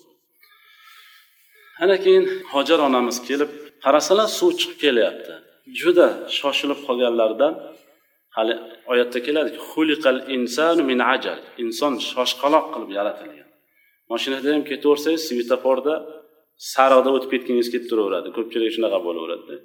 Ana 1.83 1.95
keyin 2.03 2.25
hojar 2.53 2.79
onamiz 2.87 3.17
kelib 3.27 3.51
qarasalar 3.83 4.27
suv 4.39 4.49
chiqib 4.59 4.77
kelyapti. 4.83 5.33
Juda 5.79 6.07
shoshilib 6.37 6.79
qolganlaridan 6.87 7.53
hali 8.35 8.53
oyatda 8.91 9.19
keladiki 9.27 9.59
xuliqal 9.71 10.19
insanu 10.35 10.81
min 10.91 10.99
ajal. 11.13 11.39
Inson 11.63 11.93
shoshqaloq 12.11 12.65
qilib 12.73 12.91
yaratilgan. 12.97 13.49
Mashinada 14.11 14.47
ham 14.55 14.63
ketaversangiz 14.71 15.21
svetoforda 15.29 15.93
sariqda 16.73 17.09
o'tib 17.15 17.29
ketgingiz 17.33 17.67
kelib 17.73 17.87
turaveradi 17.91 18.29
ko'pchilik 18.37 18.71
shunaqa 18.75 18.99
bo'laveradida. 19.07 19.55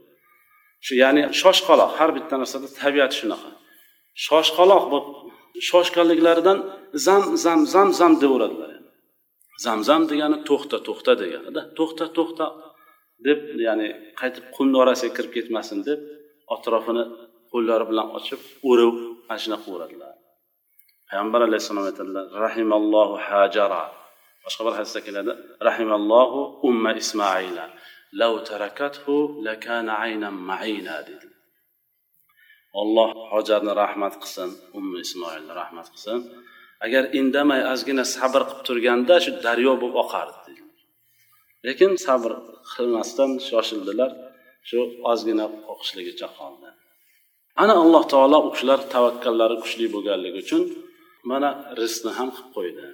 Shu 0.86 0.92
ya'ni 1.02 1.22
shoshqaloq 1.40 1.90
har 1.98 2.10
bitta 2.16 2.34
narsada 2.42 2.68
tabiati 2.80 3.16
shunaqa. 3.20 3.50
Shoshqaloq 4.26 4.84
bo'lib 4.92 5.08
shoshganliklaridan 5.68 6.58
zam 7.06 7.22
zam 7.44 7.60
zam 7.74 7.88
zam 8.00 8.12
deyaveradilar 8.22 8.72
zam 9.88 10.02
degani 10.10 10.38
to'xta 10.48 10.76
to'xta 10.86 11.12
deganida 11.22 11.60
to'xta 11.78 12.04
to'xta 12.16 12.46
deb 13.26 13.40
ya'ni 13.66 13.88
qaytib 14.20 14.44
qumni 14.56 14.76
orasiga 14.82 15.12
kirib 15.16 15.32
ketmasin 15.36 15.78
deb 15.88 16.00
atrofini 16.54 17.04
qo'llari 17.52 17.84
bilan 17.90 18.08
ochib 18.18 18.40
o'rib 18.70 18.96
mana 19.28 19.38
shunaqa 19.44 19.64
qilaveradilar 19.66 20.14
payg'ambar 21.08 21.40
alayhissalom 21.48 21.84
aytadilar 21.90 22.24
rahimallohu 22.44 23.14
hajara. 23.28 23.82
Boshqa 24.48 24.62
bir 24.66 24.74
hadisda 24.78 25.00
keladi. 25.06 25.32
Rahimallohu 25.68 26.40
umma 26.68 26.92
ismoila 27.02 27.64
lav 28.20 28.34
tarakathu 28.50 29.14
lakana 29.46 29.94
aynan 30.04 30.36
maina 30.50 30.96
dedi. 31.10 31.28
Olloh 32.80 33.10
hojarni 33.32 33.72
rahmat 33.82 34.14
qilsin 34.22 34.50
ummi 34.78 34.98
ismoilni 35.06 35.52
rahmat 35.60 35.86
qilsin. 35.94 36.18
Agar 36.86 37.04
indamay 37.20 37.60
ozgina 37.72 38.04
sabr 38.16 38.42
qilib 38.48 38.62
turganda 38.68 39.14
shu 39.24 39.30
daryo 39.46 39.72
bo'lib 39.82 39.96
oqardi 40.04 40.38
dedi. 40.48 40.62
Lekin 41.66 41.92
sabr 42.06 42.30
qilmasdan 42.72 43.30
shoshildilar 43.48 44.10
shu 44.68 44.80
ozgina 45.12 45.46
o'qishligicha 45.72 46.28
qoldi 46.38 46.68
ana 47.62 47.74
alloh 47.82 48.04
taolo 48.12 48.38
u 48.46 48.50
kishilar 48.54 48.80
tavakkallari 48.94 49.56
kuchli 49.62 49.86
bo'lganligi 49.94 50.38
uchun 50.44 50.62
mana 51.30 51.50
rizqni 51.80 52.12
ham 52.18 52.28
qilib 52.36 52.50
qo'ydi. 52.56 52.84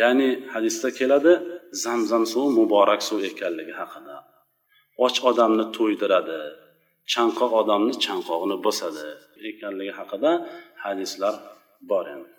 Ya'ni 0.00 0.28
hadisda 0.52 0.88
keladi 0.98 1.32
zamzam 1.84 2.24
suvi 2.32 2.50
muborak 2.58 3.00
suv 3.08 3.20
ekanligi 3.30 3.74
haqida. 3.80 4.16
Och 5.04 5.16
odamni 5.30 5.64
to'ydiradi 5.76 6.40
chanqoq 7.12 7.52
odamni 7.60 7.94
chanqog'ini 8.06 8.56
bosadi 8.66 9.06
ekanligi 9.50 9.92
haqida 9.98 10.30
hadislar 10.84 11.34
bor 11.90 12.04
endi. 12.14 12.30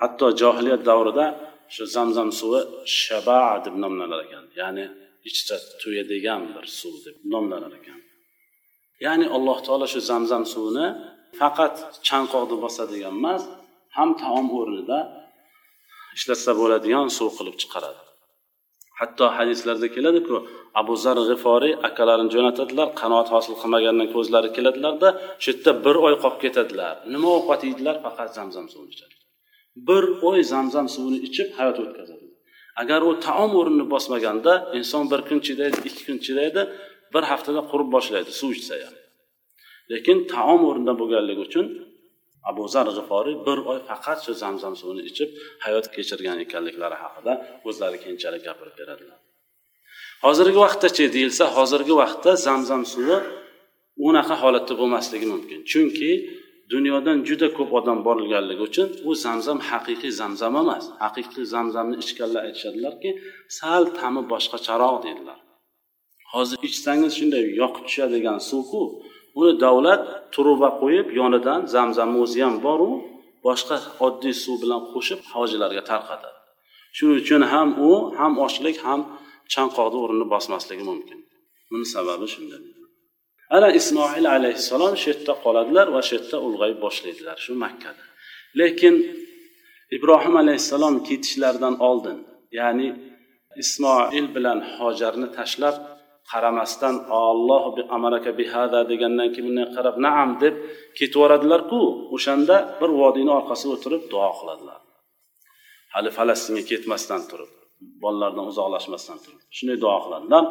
Hatto 0.00 0.26
johiliyat 0.40 0.82
davrida 0.90 1.26
shu 1.74 1.84
zamzam 1.96 2.30
suvi 2.40 2.60
shaba 3.02 3.42
deb 3.64 3.74
nomlanar 3.82 4.20
ekan. 4.26 4.44
Ya'ni 4.60 4.84
ichsa 5.28 5.56
to'yadigan 5.82 6.42
bir 6.54 6.64
suv 6.80 6.94
deb 7.06 7.16
nomlanar 7.32 7.72
ekan. 7.80 8.00
Ya'ni 9.04 9.26
alloh 9.36 9.58
taolo 9.66 9.86
shu 9.94 10.00
zamzam 10.10 10.44
suvini 10.52 10.86
faqat 11.38 11.74
chanqoqni 12.08 12.56
bosadigan 12.64 13.14
emas 13.20 13.42
ham 13.96 14.10
taom 14.22 14.46
o'rnida 14.60 14.98
ishlatsa 16.16 16.50
bo'ladigan 16.60 17.06
suv 17.18 17.30
qilib 17.38 17.56
chiqaradi. 17.62 18.00
Hatto 19.00 19.24
hadislarda 19.36 19.88
keladiku 19.96 20.36
abu 20.80 20.94
zar 21.04 21.18
g'iforiy 21.28 21.74
akalarini 21.88 22.30
jo'natadilar 22.34 22.88
qanoat 23.00 23.28
hosil 23.34 23.54
qilmagandan 23.62 24.08
ko'zlari 24.14 24.48
keladilarda 24.56 25.08
shu 25.42 25.48
yerda 25.52 25.72
bir 25.84 25.96
oy 26.06 26.14
qolib 26.22 26.38
ketadilar. 26.44 26.94
Nima 27.12 27.28
ovqat 27.38 27.60
yeydilar? 27.66 27.94
Faqat 28.06 28.30
zamzam 28.38 28.66
suvini 28.72 28.92
ichadi 28.96 29.16
bir 29.76 30.04
oy 30.28 30.42
zamzam 30.42 30.86
suvini 30.94 31.18
ichib 31.28 31.48
hayot 31.58 31.78
o'tkazadi. 31.84 32.26
Agar 32.82 33.00
u 33.08 33.10
taom 33.26 33.52
o'rnini 33.60 33.86
bosmaganda 33.94 34.52
inson 34.78 35.04
bir 35.12 35.20
kun 35.28 35.38
chidaydi 35.46 35.78
ikki 35.88 36.02
kun 36.08 36.18
chidaydi 36.26 36.62
bir 37.14 37.22
haftada 37.30 37.60
qurib 37.70 37.88
boshlaydi 37.96 38.30
suv 38.40 38.50
ichsa 38.58 38.74
ham. 38.84 38.94
Lekin 39.92 40.18
taom 40.34 40.60
o'rnida 40.68 40.92
bo'lganligi 41.00 41.42
uchun 41.48 41.66
abu 42.50 42.64
zar 42.74 42.86
g'iforiy 42.96 43.36
bir 43.46 43.58
oy 43.70 43.78
faqat 43.88 44.18
shu 44.24 44.32
zamzam 44.42 44.74
suvini 44.80 45.02
ichib 45.10 45.30
hayot 45.64 45.86
kechirgan 45.94 46.38
ekanliklari 46.44 46.96
haqida 47.04 47.32
o'zlari 47.68 47.98
keyinchalik 48.04 48.42
gapirib 48.48 48.74
beradilar. 48.80 49.18
Hozirgi 50.26 50.58
vaqtdachi 50.66 51.04
deyilsa 51.16 51.44
hozirgi 51.56 51.94
vaqtda 52.02 52.30
zamzam 52.46 52.82
suvi 52.92 53.16
unaqa 54.08 54.34
holatda 54.42 54.74
bo'lmasligi 54.80 55.26
mumkin. 55.34 55.58
Chunki 55.70 56.10
dunyodan 56.72 57.18
juda 57.28 57.48
ko'p 57.58 57.70
odam 57.78 57.98
borilganligi 58.06 58.62
uchun 58.68 58.88
u 59.08 59.10
zamzam 59.24 59.58
haqiqiy 59.70 60.12
zamzam 60.20 60.54
emas. 60.62 60.84
Haqiqiy 61.04 61.44
zamzamni 61.54 61.96
ichganlar 62.04 62.42
aytishadilarki 62.48 63.10
sal 63.58 63.82
ta'mi 63.98 64.22
boshqacharoq 64.32 64.96
deydilar. 65.06 65.38
Hozir 66.32 66.58
ichsangiz 66.68 67.12
shunday 67.18 67.44
yoqib 67.60 67.84
tushadigan 67.88 68.38
suvku 68.50 68.82
uni 69.40 69.52
davlat 69.64 70.02
truba 70.34 70.68
qo'yib 70.80 71.06
yonidan 71.18 71.60
zamzamni 71.74 72.18
o'zi 72.24 72.40
ham 72.46 72.56
boru 72.66 72.90
boshqa 73.46 73.76
oddiy 74.06 74.34
suv 74.42 74.56
bilan 74.62 74.80
qo'shib 74.92 75.20
hojilarga 75.32 75.82
tarqatadi 75.90 76.36
shuning 76.96 77.18
uchun 77.22 77.42
ham 77.52 77.68
u 77.88 77.90
ham 78.18 78.32
ochlik 78.46 78.76
ham 78.86 79.00
chanqoqni 79.54 79.98
o'rnini 80.04 80.26
bosmasligi 80.34 80.84
mumkin. 80.90 81.18
Buni 81.70 81.86
sababi 81.94 82.26
shunda 82.34 82.56
ana 83.56 83.68
ismoil 83.80 84.26
alayhissalom 84.36 84.94
shu 85.00 85.06
yerda 85.12 85.32
qoladilar 85.44 85.86
va 85.94 86.00
shu 86.06 86.12
yerda 86.16 86.36
ulg'ayib 86.46 86.78
boshlaydilar 86.86 87.36
shu 87.44 87.52
makkada. 87.64 88.04
Lekin 88.60 88.94
ibrohim 89.96 90.34
alayhissalom 90.42 90.94
ketishlaridan 91.08 91.74
oldin 91.88 92.18
ya'ni 92.58 92.88
ismoil 93.62 94.26
bilan 94.36 94.58
hojarni 94.78 95.28
tashlab 95.38 95.76
qaramasdan 96.30 96.94
olloh 97.26 97.62
amaraka 97.96 98.30
bihada 98.40 98.80
degandan 98.90 99.28
keyin 99.32 99.46
bunday 99.48 99.68
qarab 99.76 99.96
naam 100.06 100.28
deb 100.42 100.54
ketaveradilarku 100.98 101.80
o'shanda 102.16 102.56
bir 102.80 102.90
vodiyni 103.00 103.32
orqasiga 103.38 103.72
o'tirib 103.76 104.02
duo 104.12 104.30
qiladilar. 104.38 104.80
Hali 105.94 106.10
falastinga 106.16 106.62
ketmasdan 106.70 107.22
turib 107.30 107.50
bolalardan 108.02 108.44
uzoqlashmasdan 108.52 109.18
turib 109.24 109.40
shunday 109.56 109.78
duo 109.84 109.96
qiladilar. 110.04 110.44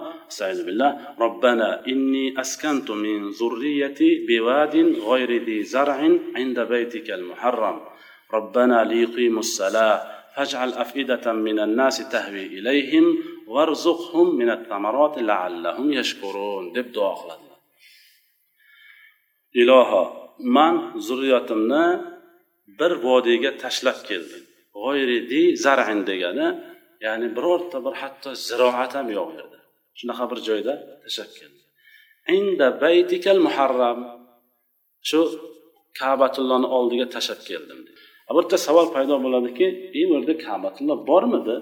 Billah. 0.69 0.91
Robbana 1.23 1.69
inni 1.93 2.25
askantu 2.43 2.93
min 3.05 3.19
zurriyati 3.39 4.09
biwadin 4.29 4.87
g'oyri 5.05 5.39
di 5.47 5.57
zar'in 5.73 6.13
inda 6.43 6.63
baytikal 6.73 7.23
muharram. 7.29 7.77
Robbana 8.35 8.79
liqimus 8.91 9.51
salah 9.59 9.95
faj'al 10.35 10.73
afidatan 10.83 11.37
minan 11.47 11.71
nasi 11.79 12.03
tahvi 12.13 12.43
ilayhim 12.57 13.05
varzuqhum 13.53 14.27
minat 14.39 14.61
tamaroti 14.71 15.21
laallahum 15.29 15.87
yashkurun 15.99 16.63
deb 16.75 16.87
duo 16.95 17.11
qiladilar. 17.19 17.59
Iloho 19.61 20.03
man 20.55 20.75
zurriyotimni 21.07 21.85
bir 22.79 22.91
vodiyga 23.05 23.51
tashlab 23.63 23.99
keldim. 24.09 24.43
G'oyridi 24.81 25.41
zarin 25.65 26.01
degani 26.09 26.47
ya'ni 27.05 27.27
birorta 27.37 27.77
bir 27.85 27.93
hatto 28.01 28.29
ziroat 28.47 28.91
ham 28.97 29.07
yo'q 29.17 29.29
yerda 29.37 29.59
shunaqa 29.99 30.25
bir 30.31 30.39
joyda 30.47 30.73
tashlab 31.03 31.31
keldi 31.39 31.61
inda 32.37 32.67
baytikal 32.83 33.39
muharram 33.47 33.99
shu 35.09 35.19
kabatullohni 35.99 36.67
oldiga 36.77 37.05
tashlab 37.15 37.41
keldim 37.49 37.79
bir 38.35 38.57
savol 38.67 38.87
paydo 38.95 39.15
bo'ladiki 39.25 39.67
bu 39.93 40.13
yerda 40.15 40.33
kabatulloh 40.45 40.97
bormidi? 41.09 41.55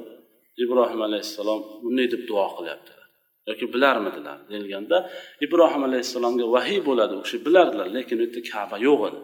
Ibrohim 0.64 1.02
alayhissalom 1.08 1.60
bunday 1.84 2.08
deb 2.14 2.22
duo 2.30 2.46
qilyaptilar 2.58 3.04
yoki 3.50 3.66
bilarmidilar 3.74 4.38
deyilganda 4.50 4.98
ibrohim 5.46 5.82
alayhissalomga 5.90 6.46
vahiy 6.56 6.80
bo'ladi 6.90 7.14
u 7.20 7.22
kishi 7.26 7.38
bilardilar 7.46 7.88
lekin 7.98 8.18
u 8.22 8.24
yerda 8.26 8.42
kaba 8.52 8.78
yo'q 8.88 9.02
edi. 9.10 9.20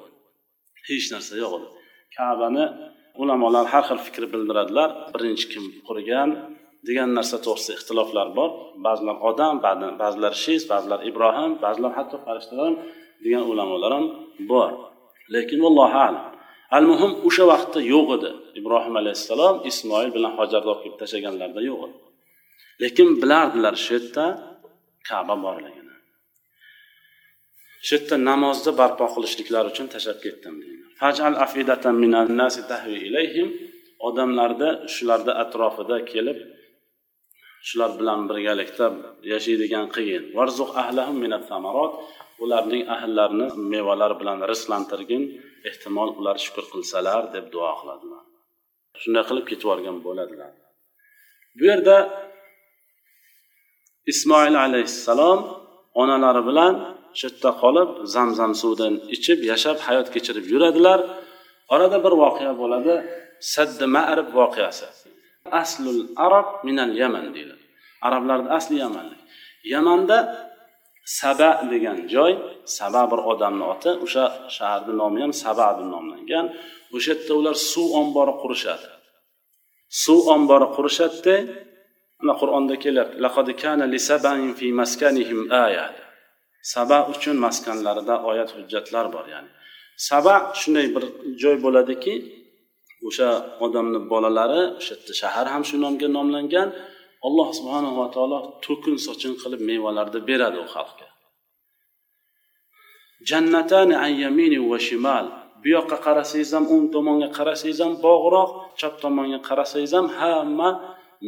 Hech 0.88 1.08
narsa 1.14 1.34
yo'q 1.44 1.54
edi. 1.60 1.68
Kabani 2.16 2.66
ulamolar 3.22 3.66
har 3.74 3.84
xil 3.90 4.00
fikr 4.08 4.24
bildiradilar. 4.34 4.90
Birinchi 5.14 5.46
kim 5.54 5.64
qurgan 5.88 6.30
degan 6.88 7.10
narsa 7.18 7.38
to'g'risida 7.46 7.74
ixtiloflar 7.80 8.28
bor. 8.38 8.50
Ba'zilar 8.86 9.16
odam 9.30 9.56
ba'zilar 10.02 10.34
shis 10.44 10.64
ba'zilar 10.72 11.00
ibrohim 11.10 11.52
ba'zilar 11.64 11.92
hatto 11.98 12.18
farishtalar 12.26 12.74
degan 13.24 13.44
ulamolar 13.52 13.92
ham 13.98 14.06
bor. 14.52 14.70
Lekin 15.36 15.60
allohu 15.70 15.98
alam 16.08 16.18
al 16.78 16.86
muhim 16.92 17.12
o'sha 17.28 17.44
vaqtda 17.52 17.80
yo'q 17.94 18.08
edi. 18.18 18.30
Ibrohim 18.60 18.96
alayhissalom 19.02 19.56
ismoil 19.70 20.10
bilan 20.16 20.34
hojarni 20.40 20.70
olib 20.74 20.82
kelib 20.84 20.98
tashlaganlarida 21.02 21.62
yo'q 21.70 21.80
edi. 21.88 21.98
Lekin 22.84 23.08
bilardilar 23.22 23.76
shu 23.84 23.92
yerda 23.98 24.26
kaba 25.10 25.36
borligini 25.46 25.96
shu 27.86 27.92
yerda 27.96 28.16
namozni 28.30 28.72
barpo 28.82 29.06
qilishliklari 29.16 29.68
uchun 29.74 29.88
tashlab 29.94 30.20
ketdim 30.26 30.56
odamlarni 34.08 34.70
shularni 34.96 35.34
atrofida 35.44 35.98
kelib 36.12 36.40
shular 37.68 37.92
bilan 38.00 38.20
birgalikda 38.30 38.86
yashaydigan 39.32 39.86
qilgin 39.96 40.24
ularning 42.44 42.84
ahllarini 42.96 43.48
mevalar 43.74 44.12
bilan 44.22 44.38
rizqlantirgin 44.52 45.24
ehtimol 45.70 46.10
ular 46.20 46.38
shukur 46.46 46.66
qilsalar 46.74 47.22
deb 47.36 47.46
duo 47.54 47.72
qiladilar. 47.80 48.24
Shunday 49.02 49.24
qilib 49.30 49.46
ketib 49.50 49.66
yuborgan 49.66 49.98
bo'ladilar. 50.08 50.52
Bu 51.58 51.64
yerda 51.72 51.98
ismoil 54.12 54.56
alayhissalom 54.66 55.40
onalari 56.02 56.42
bilan 56.50 56.74
shu 57.18 57.26
yerda 57.28 57.50
qolib 57.62 57.90
zamzam 58.16 58.52
suvidan 58.62 58.94
ichib 59.16 59.40
yashab 59.52 59.78
hayot 59.88 60.08
kechirib 60.16 60.46
yuradilar. 60.54 61.00
Orada 61.74 61.98
bir 62.06 62.14
voqea 62.24 62.54
bo'ladi. 62.62 62.94
Saddi 63.54 63.86
ma'rib 63.98 64.30
voqeasi. 64.40 64.88
Aslul 65.62 66.02
arab 66.26 66.48
minal 66.68 66.94
yaman 67.04 67.26
deyiladi. 67.36 67.66
Arablarni 68.08 68.50
asli 68.58 68.76
yamanlik. 68.86 69.22
Yamanda 69.74 70.18
saba 71.18 71.50
degan 71.72 72.00
joy 72.14 72.32
saba 72.78 73.02
bir 73.12 73.20
odamni 73.32 73.66
oti 73.74 73.92
o'sha 74.06 74.26
shaharni 74.56 74.94
nomi 75.02 75.20
ham 75.24 75.34
saba 75.44 75.68
deb 75.78 75.88
nomlangan. 75.96 76.46
O'sha 76.96 77.12
yerda 77.14 77.34
ular 77.40 77.56
suv 77.72 77.88
ombori 78.02 78.34
qurishadi. 78.42 78.88
Suv 80.04 80.22
ombori 80.36 80.68
qurishadida 80.76 81.36
mana 82.20 82.34
qur'onda 82.42 82.76
kelyapti 82.84 83.18
saba 86.62 87.00
uchun 87.14 87.36
maskanlarida 87.46 88.16
oyat 88.30 88.50
hujjatlar 88.56 89.06
bor 89.16 89.26
ya'ni. 89.34 89.50
Saba 90.10 90.36
shunday 90.60 90.88
bir 90.96 91.04
joy 91.42 91.56
bo'ladiki 91.66 92.14
o'sha 93.08 93.30
odamni 93.66 94.00
bolalari 94.12 94.62
o'sha 94.80 94.94
yerda 94.96 95.14
shahar 95.22 95.46
ham 95.54 95.64
shu 95.70 95.76
nomga 95.84 96.08
nomlangan. 96.18 96.68
Alloh 97.28 97.48
subhanava 97.60 98.06
taolo 98.16 98.40
to'kin 98.66 98.96
sochin 99.08 99.34
qilib 99.42 99.62
mevalarni 99.70 100.20
beradi 100.30 100.58
u 100.66 100.68
xalqqa 100.76 101.08
jannatani 103.30 103.96
an 104.06 104.12
yamini 104.24 104.60
va 104.72 104.80
shimal. 104.88 105.26
Bu 105.62 105.68
yoqqa 105.76 105.98
qarasangiz 106.06 106.50
ham 106.56 106.66
o'ng 106.74 106.86
tomonga 106.96 107.30
qarasangiz 107.38 107.80
ham 107.84 107.94
bog'roq 108.06 108.50
chap 108.80 108.94
tomonga 109.04 109.40
qarasangiz 109.50 109.92
ham 109.98 110.08
hamma 110.20 110.70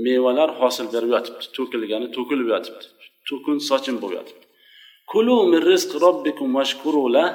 mevalar 0.06 0.50
hosil 0.60 0.88
berib 0.94 1.12
yotibdi 1.16 1.46
to'kilgani 1.58 2.08
to'kilib 2.16 2.48
yotibdi 2.54 2.86
to'kin 3.28 3.58
sochin 3.70 3.96
bo'lib 4.02 4.18
yotibdi. 4.20 4.46
Kulu 5.12 5.36
min 5.52 5.62
rizq 5.72 5.92
robbikum 6.06 6.50
vashkurula 6.60 7.26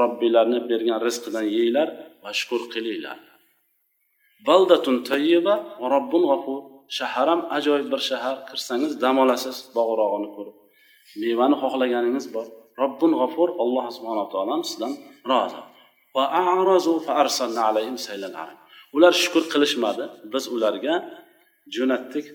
robbilarni 0.00 0.58
bergan 0.70 0.98
rizqidan 1.06 1.46
yeyglar 1.56 1.88
va 2.22 2.30
shukur 2.38 2.62
qilinglar. 2.74 3.18
Baldatun 4.48 4.96
tayyiba 5.10 5.54
va 5.80 5.86
robbun 5.94 6.22
g'afur. 6.30 6.60
Shahar 6.98 7.26
ham 7.32 7.40
ajoyib 7.56 7.88
bir 7.92 8.00
shahar 8.10 8.36
kirsangiz 8.48 8.92
dam 9.02 9.16
olasiz 9.24 9.56
bog'rog'ini 9.76 10.28
ko'rib. 10.36 10.56
Mevani 11.22 11.56
xohlaganingiz 11.62 12.26
bor. 12.34 12.46
Robbun 12.82 13.12
g'afur 13.20 13.48
alloh 13.62 13.86
subhanaa 13.96 14.28
taoloni 14.34 14.64
sizdan 14.70 14.92
rozi. 15.30 15.60
Ular 18.96 19.12
shukur 19.22 19.44
qilishmadi. 19.52 20.04
Biz 20.32 20.44
ularga 20.54 20.94
jo'natdik 21.76 22.26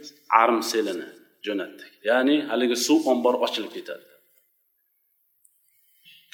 arm 0.43 0.59
selini 0.71 1.07
jo'natdik. 1.45 1.91
Ya'ni 2.09 2.35
haligi 2.49 2.77
suv 2.85 2.99
ombori 3.11 3.37
ochilib 3.45 3.71
ketadi. 3.77 4.05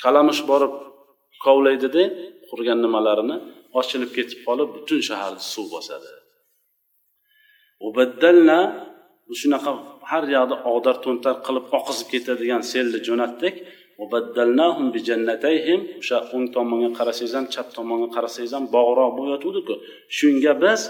Kalamush 0.04 0.41
borib 0.51 0.73
kovlaydida 1.45 2.04
qurgan 2.49 2.80
nimalarini 2.86 3.38
ochilib 3.80 4.12
ketib 4.17 4.39
qolib 4.47 4.69
butun 4.75 4.99
shaharni 5.10 5.41
suv 5.54 5.67
bosadi. 5.75 6.10
Shunaqa 9.41 9.71
har 10.12 10.24
yoqda 10.36 10.56
og'dar 10.71 10.95
to'ntar 11.06 11.36
qilib 11.45 11.65
oqizib 11.80 12.08
ketadigan 12.13 12.62
selni 12.71 13.00
jo'natdik. 13.08 13.56
O'sha 14.04 16.17
o'ng 16.36 16.48
tomonga 16.56 16.89
qarasangiz 17.00 17.34
ham 17.38 17.45
chap 17.54 17.67
tomonga 17.78 18.08
qarasangiz 18.15 18.52
ham 18.58 18.65
bog'roq 18.76 19.12
bo'layotgandiku 19.19 19.74
shunga 20.17 20.54
biz 20.63 20.82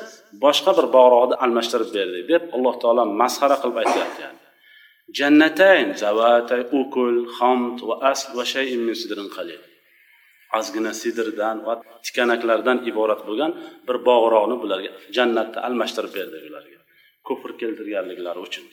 boshqa 0.44 0.72
bir 0.78 0.88
bog'roqni 0.96 1.36
almashtirib 1.46 1.90
berdik 1.98 2.24
deb 2.32 2.44
alloh 2.56 2.76
taolo 2.82 3.04
masxara 3.22 3.56
qilib 3.62 3.78
aytyapti 3.84 4.20
yani. 4.26 4.40
Jannatayn 5.18 5.88
zavatay 6.04 6.62
ukul 6.80 7.16
hamd 7.38 7.78
va 7.88 7.96
asl 8.12 8.30
va 8.38 8.46
shayin 8.54 8.82
min 8.88 8.96
sidrin 9.02 9.30
qalil. 9.36 9.62
Ozgina 10.58 10.92
sidrdan 11.02 11.58
va 11.68 11.74
tikanaklardan 12.06 12.78
iborat 12.90 13.22
bo'lgan 13.28 13.52
bir 13.88 13.98
bog'roqni 14.10 14.56
bularga 14.64 14.92
jannatda 15.18 15.60
almashtirib 15.68 16.12
berdik 16.18 16.44
ularga. 16.50 16.85
Kufr 17.28 17.52
keltirganliklari 17.62 18.40
uchun. 18.48 18.66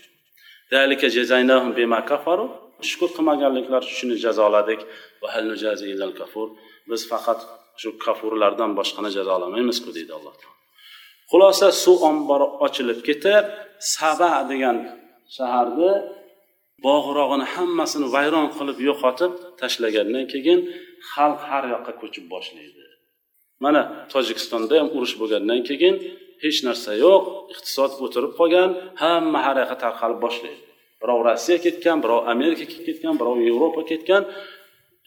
Shukur 2.90 3.10
qilmaganliklari 3.16 3.86
shuni 3.98 4.16
jazoladik. 4.24 4.80
Biz 6.90 7.00
faqat 7.12 7.40
shu 7.80 7.88
kafurlardan 8.04 8.70
boshqani 8.78 9.10
jazolamaymizku 9.16 9.90
deydi 9.96 10.12
alloh 10.18 10.34
taolo. 10.40 10.56
Xulosa 11.30 11.68
suv 11.84 11.98
ombori 12.10 12.46
ochilib 12.66 13.00
ketib 13.08 13.44
saba 13.94 14.32
degan 14.50 14.76
shaharni 15.36 15.92
bog'rog'ini 16.86 17.46
hammasini 17.54 18.06
vayron 18.14 18.46
qilib 18.56 18.78
yo'qotib 18.88 19.32
tashlagandan 19.60 20.24
keyin 20.32 20.58
xalq 21.12 21.40
har 21.50 21.64
yoqqa 21.74 21.92
ko'chib 22.00 22.24
boshlaydi. 22.34 22.84
Mana 23.64 23.82
tojikistonda 24.12 24.74
ham 24.80 24.88
urush 24.96 25.14
bo'lgandan 25.20 25.60
keyin 25.68 25.94
hech 26.44 26.58
narsa 26.66 26.90
yo'q 27.04 27.24
iqtisod 27.52 27.92
o'tirib 28.04 28.32
qolgan 28.40 28.70
hamma 29.02 29.38
har 29.46 29.56
yoqqa 29.62 29.76
tarqalib 29.84 30.20
boshlaydi. 30.26 30.62
Birov 31.02 31.20
rossiya 31.28 31.58
ketgan 31.66 31.98
birov 32.04 32.20
amerika 32.34 32.64
ketgan 32.86 33.14
birov 33.20 33.36
yevropa 33.48 33.82
ketgan 33.90 34.22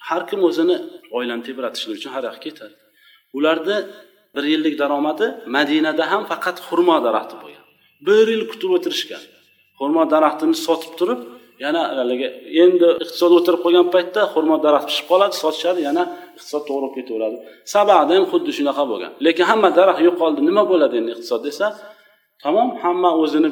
har 0.08 0.22
kim 0.30 0.42
o'zini 0.50 0.78
oilani 1.18 1.44
tebratishlik 1.48 1.96
uchun 2.00 2.12
har 2.16 2.24
yoqqa 2.28 2.42
ketadi. 2.48 2.76
Ularni 3.38 3.78
bir 4.36 4.44
yillik 4.52 4.76
daromadi 4.82 5.28
madinada 5.58 6.04
ham 6.12 6.24
faqat 6.32 6.58
xurmo 6.68 6.96
daraxti 7.08 7.36
bo'lgan. 7.44 7.66
Bir 8.08 8.26
yil 8.34 8.44
kutib 8.52 8.72
o'tirishgan. 8.78 9.24
Xurmo 9.80 10.04
daraxtini 10.14 10.56
sotib 10.66 10.94
turib 11.00 11.20
yana 11.64 11.82
haligi 12.00 12.28
endi 12.64 12.88
iqtisod 13.04 13.32
o'tirib 13.38 13.62
qolgan 13.66 13.88
paytda 13.96 14.22
xurmo 14.34 14.56
daraxt 14.66 14.88
pishib 14.90 15.06
qoladi 15.12 15.36
sotishadi 15.44 15.80
yana 15.88 16.04
iqtisod 16.38 16.64
to'g'ri 16.70 16.90
ketaveradi. 16.98 17.38
Sabada 17.74 18.12
ham 18.18 18.26
xuddi 18.32 18.52
shunaqa 18.58 18.84
bo'lgan. 18.92 19.12
Lekin 19.26 19.46
hamma 19.52 19.70
daraxt 19.80 20.02
yo'qoldi 20.08 20.42
nima 20.50 20.64
bo'ladi 20.72 20.96
endi 21.02 21.12
iqtisod 21.16 21.42
desa 21.48 21.66
tamom 22.44 22.70
hamma 22.84 23.10
o'zini 23.24 23.50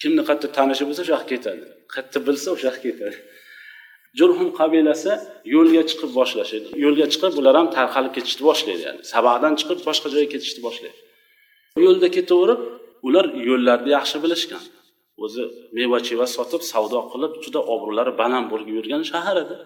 kimni 0.00 0.22
qayerda 0.28 0.48
tanishi 0.58 0.84
bo'lsa 0.88 1.00
o'sha 1.04 1.12
yoqqa 1.16 1.28
ketadi. 1.32 1.64
Qayerda 1.92 2.18
bilsa 2.26 2.48
o'sha 2.54 2.64
yoqqa 2.68 2.82
ketadi. 2.88 3.16
Jurhum 4.18 4.48
qabilasi 4.60 5.12
yo'lga 5.54 5.82
chiqib 5.90 6.10
boshlashadi 6.18 6.68
yo'lga 6.84 7.06
chiqib 7.12 7.32
bular 7.38 7.54
ham 7.60 7.68
tarqalib 7.76 8.12
ketishni 8.16 8.42
boshlaydi 8.50 8.82
yani. 8.88 9.00
Sabadan 9.12 9.52
chiqib 9.60 9.78
boshqa 9.88 10.08
joyga 10.14 10.28
ketishni 10.34 10.60
boshlaydi. 10.66 10.98
Yo'lda 11.86 12.08
ketaverib 12.16 12.60
ular 13.06 13.26
yo'llarni 13.48 13.90
yaxshi 13.96 14.16
bilishgan. 14.24 14.62
O'zi 15.24 15.42
meva 15.76 15.98
cheva 16.06 16.26
sotib 16.36 16.62
savdo 16.72 17.00
qilib 17.12 17.32
juda 17.44 17.60
obro'lari 17.74 18.12
baland 18.22 18.46
bo'lib 18.52 18.68
yurgan 18.76 19.02
shahar 19.12 19.36
edi. 19.44 19.56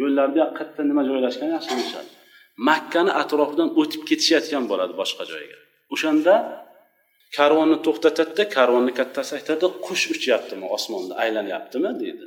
Yo'llarda 0.00 0.42
qayerda 0.58 0.82
nima 0.90 1.02
joylashgan 1.10 1.50
yaxshi 1.56 1.72
bilishadi. 1.78 2.10
Makkani 2.68 3.12
atrofidan 3.22 3.68
o'tib 3.80 4.02
ketishayotgan 4.08 4.64
bo'ladi 4.70 4.94
boshqa 5.00 5.24
joyga. 5.32 5.58
O'shanda 5.94 6.34
karvonni 7.36 7.78
to'xtatadida 7.86 8.44
karvonni 8.56 8.92
kattasi 9.00 9.32
aytadi 9.38 9.66
qush 9.86 10.04
uchyaptimi 10.14 10.66
osmonda? 10.76 11.12
Aylanyaptimi 11.24 11.90
deydi 12.02 12.26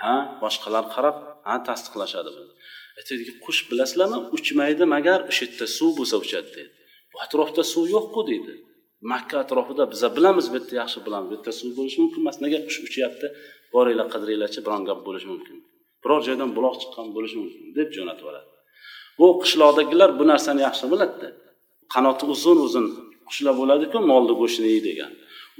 ha 0.00 0.14
boshqalar 0.42 0.84
qarab 0.94 1.16
ha 1.48 1.54
tasdiqlashadi 1.68 2.30
buni. 2.36 2.52
E, 2.54 3.00
Aytadiki 3.00 3.32
qush 3.44 3.60
bilasizlarmi? 3.70 4.18
Uchmaydi 4.36 4.84
magar 4.94 5.18
o'sha 5.30 5.42
yerda 5.46 5.66
suv 5.78 5.90
bo'lsa 5.98 6.16
uchadi 6.24 6.50
deydi 6.56 6.72
bu 7.12 7.16
atrofda 7.24 7.62
suv 7.72 7.84
yo'qku 7.94 8.20
deydi 8.30 8.54
makka 9.12 9.36
atrofida 9.44 9.84
biza 9.92 10.08
bilamiz 10.16 10.46
bu 10.52 10.56
yerda 10.58 10.74
yaxshi 10.82 10.98
bilamiz. 11.06 11.28
Bu 11.30 11.34
yerda 11.36 11.52
suv 11.60 11.70
bo'lishi 11.78 11.98
mumkin 12.02 12.20
emas. 12.24 12.36
Nega 12.44 12.58
qush 12.66 12.78
uchyapti? 12.86 13.26
Boringlar 13.74 14.06
qidiringlarchi 14.14 14.60
biron 14.66 14.82
gap 14.88 15.00
bo'lishi 15.06 15.28
mumkin. 15.32 15.56
Biror 16.04 16.20
joydan 16.28 16.50
buloq 16.56 16.74
chiqqan 16.82 17.06
bo'lishi 17.16 17.36
mumkin 17.42 17.62
deb 17.78 17.88
jo'natib 17.96 18.24
yuboradi. 18.24 18.48
Bu 19.18 19.26
qishloqdagilar 19.42 20.10
bu 20.18 20.24
narsani 20.32 20.60
yaxshi 20.68 20.86
biladida 20.92 21.28
qanoti 21.94 22.24
uzun 22.34 22.58
uzun 22.66 22.86
qushlar 23.28 23.54
bo'ladiku 23.60 23.98
molni 24.10 24.34
go'shtini 24.40 24.68
yeydigan 24.74 25.12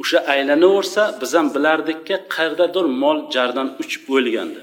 o'sha 0.03 0.19
aylanaversa 0.33 1.03
biz 1.21 1.31
ham 1.39 1.47
bilardikki 1.57 2.17
qayerdadir 2.35 2.85
mol 3.03 3.19
jardan 3.35 3.69
uchib 3.83 4.05
o'lgandi 4.17 4.61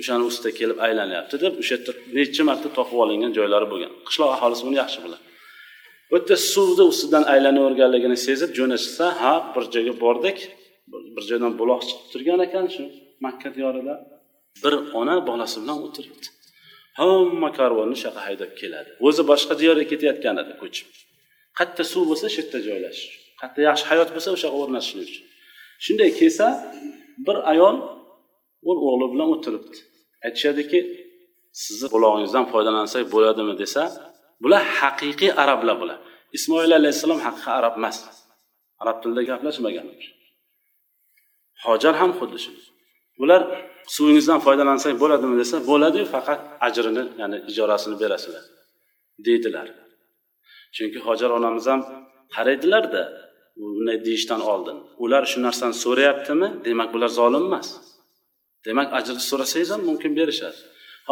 o'shani 0.00 0.24
ustida 0.30 0.50
kelib 0.58 0.78
aylanyapti 0.86 1.34
deb 1.44 1.52
o'sha 1.62 1.74
yerda 1.76 1.92
necha 2.16 2.42
marta 2.50 2.68
topib 2.78 2.98
olingan 3.04 3.32
joylari 3.38 3.66
bo'lgan. 3.72 3.92
Qishloq 4.08 4.30
aholisi 4.36 4.62
buni 4.68 4.76
yaxshi 4.82 4.98
biladi. 5.04 5.24
Bu 6.10 6.36
suvni 6.52 6.84
ustidan 6.92 7.24
aylanaverganligini 7.32 8.16
sezib 8.26 8.50
jo'nashsa 8.58 9.04
ha 9.20 9.32
bir 9.54 9.64
joyga 9.74 9.94
bordik 10.04 10.38
bir 11.14 11.22
joydan 11.30 11.52
buloq 11.60 11.80
chiqib 11.88 12.06
turgan 12.12 12.40
ekan 12.46 12.66
shu 12.74 12.84
makka 13.24 13.48
diyorida. 13.54 13.94
Bir 14.64 14.74
ona 15.00 15.26
bolasi 15.26 15.62
bilan 15.62 15.78
o'tiribdi. 15.86 16.26
Hamma 17.00 17.50
karvonni 17.58 17.96
shu 18.00 18.04
yoqqa 18.08 18.22
haydab 18.28 18.52
keladi. 18.60 18.90
O'zi 19.06 19.22
boshqa 19.30 19.54
diyorga 19.60 19.84
ketayotgan 19.92 20.36
edi 20.42 20.52
ko'chib. 20.62 20.88
Qayerda 21.58 21.84
suv 21.92 22.02
bo'lsa 22.10 22.26
shu 22.34 22.40
yerda 22.42 22.58
joylashish 22.68 23.14
qayerda 23.40 23.60
yaxshi 23.68 23.84
hayot 23.90 24.08
bo'lsa 24.14 24.28
o'sha 24.36 24.46
yoqqa 24.48 24.60
o'rnashishlik 24.64 25.08
uchun. 25.12 25.24
Shunday 25.84 26.10
kelsa 26.20 26.46
bir 27.26 27.36
ayol 27.52 27.76
bir 28.66 28.76
o'g'li 28.86 29.06
bilan 29.12 29.28
o'tiribdi. 29.34 29.78
Aytishadiki 30.26 30.78
sizni 31.64 31.88
bulog'ingizdan 31.94 32.44
foydalansak 32.52 33.04
bo'ladimi? 33.14 33.54
desa 33.62 33.82
bular 34.42 34.62
haqiqiy 34.78 35.30
arablar 35.42 35.76
bular. 35.82 35.98
Ismoil 36.36 36.72
alayhissalom 36.80 37.20
haqiqiy 37.26 37.52
arab 37.60 37.74
emas. 37.80 37.96
Arab 38.82 38.96
tilida 39.02 39.22
gaplashmagan. 39.30 39.86
Hojar 41.64 41.94
ham 42.00 42.10
xuddi 42.18 42.38
shu. 42.44 42.52
Bular 43.20 43.40
suvingizdan 43.94 44.38
foydalansak 44.46 44.94
bo'ladimi 45.02 45.34
desa 45.42 45.56
bo'ladiyu 45.70 46.06
faqat 46.14 46.40
ajrini 46.66 47.02
ya'ni 47.20 47.38
ijorasini 47.50 47.96
berasizlar 48.02 48.44
deydilar. 49.26 49.66
Chunki 50.76 50.98
hojar 51.06 51.30
onamiz 51.38 51.66
ham 51.72 51.80
qaraydilarda 52.34 53.02
bunday 53.60 53.98
deyishdan 54.06 54.40
oldin. 54.52 54.76
Ular 55.04 55.22
shu 55.30 55.38
narsani 55.46 55.74
so'rayaptimi? 55.84 56.48
Demak 56.66 56.88
bular 56.94 57.10
zolim 57.20 57.44
emas. 57.50 57.68
Demak 58.66 58.88
ajrni 58.98 59.22
so'rasangiz 59.30 59.70
ham 59.74 59.82
mumkin 59.88 60.12
berishadi. 60.18 60.58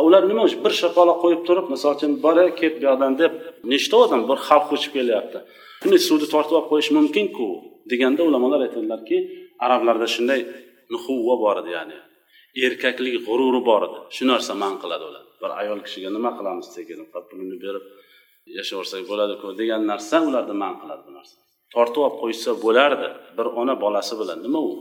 Ular 0.06 0.22
nima 0.30 0.42
uchun 0.48 0.60
bir 0.64 0.74
shapaloq 0.80 1.18
qo'yib 1.24 1.42
turib 1.48 1.66
misol 1.74 1.92
uchun 1.96 2.12
bora 2.24 2.44
ket 2.60 2.74
bu 2.80 2.84
yoqdan 2.88 3.12
deb 3.22 3.32
nechta 3.72 3.96
odam 4.04 4.20
bir 4.30 4.38
xalq 4.48 4.64
ko'chib 4.70 4.92
kelyapti. 4.98 5.38
Shunday 5.82 6.00
suvni 6.08 6.26
tortib 6.34 6.54
olib 6.58 6.68
qo'yish 6.72 6.90
mumkinku? 6.96 7.48
Deganda 7.90 8.22
ulamolar 8.28 8.60
aytadilarki 8.66 9.16
arablarda 9.64 10.06
shunday 10.14 10.40
nuhuvva 10.92 11.34
bor 11.44 11.56
edi 11.62 11.70
ya'ni 11.76 11.98
erkaklik 12.66 13.14
g'ururi 13.26 13.60
bor 13.68 13.82
edi. 13.88 13.98
Shu 14.16 14.22
narsa 14.32 14.52
man 14.62 14.74
qiladi 14.82 15.04
ular. 15.10 15.24
Bir 15.42 15.50
ayol 15.60 15.80
kishiga 15.86 16.10
nima 16.16 16.30
qilamiz 16.38 16.66
sekin 16.76 16.98
pulini 17.28 17.56
berib 17.64 17.84
yashayversak 18.58 19.02
bo'ladiku 19.10 19.46
degan 19.60 19.82
narsa 19.90 20.16
ularni 20.28 20.54
man 20.62 20.74
qiladi 20.80 21.02
bu 21.08 21.12
narsa. 21.18 21.36
Tortib 21.74 22.00
olib 22.06 22.16
qo'yishsa 22.22 22.50
bo'lardi 22.64 23.08
bir 23.38 23.46
ona 23.60 23.74
bolasi 23.84 24.14
bilan 24.20 24.38
nima 24.46 24.60
u? 24.70 24.72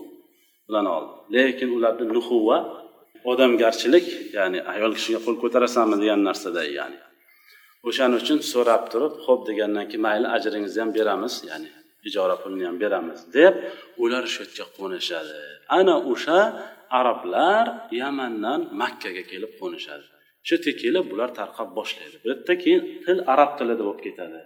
Bilan 0.68 0.86
oldi. 0.96 1.12
Lekin 1.36 1.70
ularni 1.78 2.06
nuhuva 2.16 2.58
odamgarchilik 3.32 4.06
ya'ni 4.38 4.60
ayol 4.74 4.94
kishiga 4.98 5.20
qo'l 5.26 5.38
ko'tarasanmi 5.44 5.98
degan 6.04 6.22
narsada 6.30 6.62
ya'ni. 6.78 7.00
O'shaning 7.88 8.20
uchun 8.24 8.40
so'rab 8.54 8.84
turib 8.92 9.14
ho'p 9.26 9.42
degandan 9.50 9.86
keyin 9.90 10.04
mayli 10.08 10.28
ajringizni 10.36 10.80
ham 10.84 10.92
beramiz 10.98 11.34
ya'ni 11.50 11.70
ijora 12.10 12.36
pulini 12.42 12.66
ham 12.70 12.78
beramiz 12.84 13.20
deb 13.38 13.54
ular 14.04 14.24
shu 14.34 14.44
yerga 14.44 14.66
qo'nishadi. 14.78 15.38
Ana 15.80 15.96
o'sha 16.12 16.40
arablar 17.00 17.66
yamandan 18.02 18.60
makkaga 18.82 19.24
kelib 19.32 19.52
qo'nishadi. 19.62 20.06
Shu 20.48 20.54
yerga 20.56 20.74
kelib 20.84 21.06
bular 21.12 21.30
tarqab 21.40 21.70
boshlaydi. 21.80 22.16
Bu 22.24 22.28
yerda 22.32 22.54
keyin 22.64 22.82
til 23.06 23.18
arab 23.34 23.52
tilida 23.58 23.84
bo'lib 23.88 24.02
ketadi. 24.08 24.40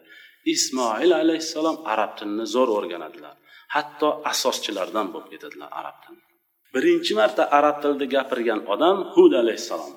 Ismoil 0.54 1.12
alayhissalom 1.24 1.78
arab 1.94 2.12
tilini 2.18 2.46
zo'r 2.56 2.70
o'rganadilar. 2.78 3.36
Hatto 3.76 4.10
asoschilardan 4.32 5.08
bo'lib 5.14 5.30
ketadilar 5.34 5.70
arab 5.82 5.98
tilini. 6.04 6.31
Birinchi 6.74 7.14
marta 7.20 7.44
arab 7.58 7.76
tilida 7.82 8.06
gapirgan 8.16 8.60
odam 8.74 8.98
hud 9.14 9.34
alayhissalom 9.42 9.94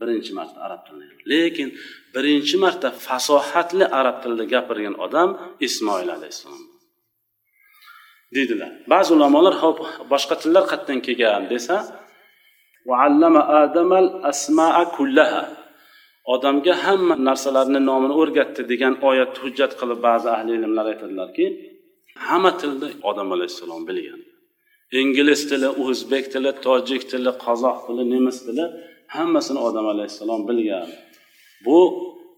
birinchi 0.00 0.32
marta 0.38 0.58
arab 0.66 0.80
tilida 0.86 1.14
lekin 1.32 1.68
birinchi 2.14 2.56
marta 2.64 2.88
fasohatli 3.06 3.84
arab 4.00 4.16
tilida 4.22 4.44
gapirgan 4.54 4.94
odam 5.06 5.28
ismoil 5.66 6.08
alayhissalom 6.16 6.64
deydilar 8.34 8.70
ba'zi 8.92 9.10
ulamolar 9.16 9.54
hop 9.62 9.76
boshqa 10.12 10.34
tillar 10.42 10.64
qayerdan 10.70 10.98
kelgan? 11.06 11.42
desa 11.52 11.76
odamga 16.34 16.74
hamma 16.84 17.14
narsalarni 17.28 17.80
nomini 17.90 18.14
o'rgatdi 18.20 18.62
degan 18.72 18.94
oyatni 19.08 19.38
hujjat 19.44 19.72
qilib 19.80 19.98
ba'zi 20.08 20.28
ahli 20.36 20.52
ilmlar 20.58 20.86
aytadilarki 20.92 21.44
hamma 22.26 22.50
tilni 22.60 22.88
odam 23.10 23.28
alayhissalom 23.36 23.82
bilgan. 23.88 24.20
Ingliz 24.92 25.40
tili 25.50 25.68
o'zbek 25.84 26.24
tili 26.32 26.52
tojik 26.66 27.02
tili 27.10 27.32
qozoq 27.44 27.76
tili 27.86 28.04
nemis 28.14 28.38
tili 28.46 28.64
hammasini 29.16 29.60
odam 29.68 29.86
alayhissalom 29.94 30.42
bilgan. 30.48 30.88
Bu 31.64 31.78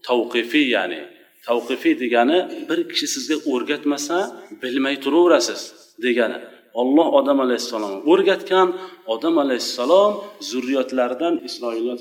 tavqifiy 0.07 0.67
ya'ni 0.75 1.01
tavqifiy 1.47 1.93
degani 2.03 2.37
bir 2.69 2.79
kishi 2.89 3.07
sizga 3.15 3.37
o'rgatmasa 3.53 4.17
bilmay 4.61 4.95
turaverasiz 5.03 5.61
degani. 6.05 6.39
Olloh 6.81 7.07
odam 7.19 7.39
alayhissalomni 7.45 7.99
o'rgatgan 8.11 8.67
odam 9.13 9.35
alayhissalom 9.43 10.11
zurriyotlaridan 10.49 11.33
isroiliyot 11.47 11.99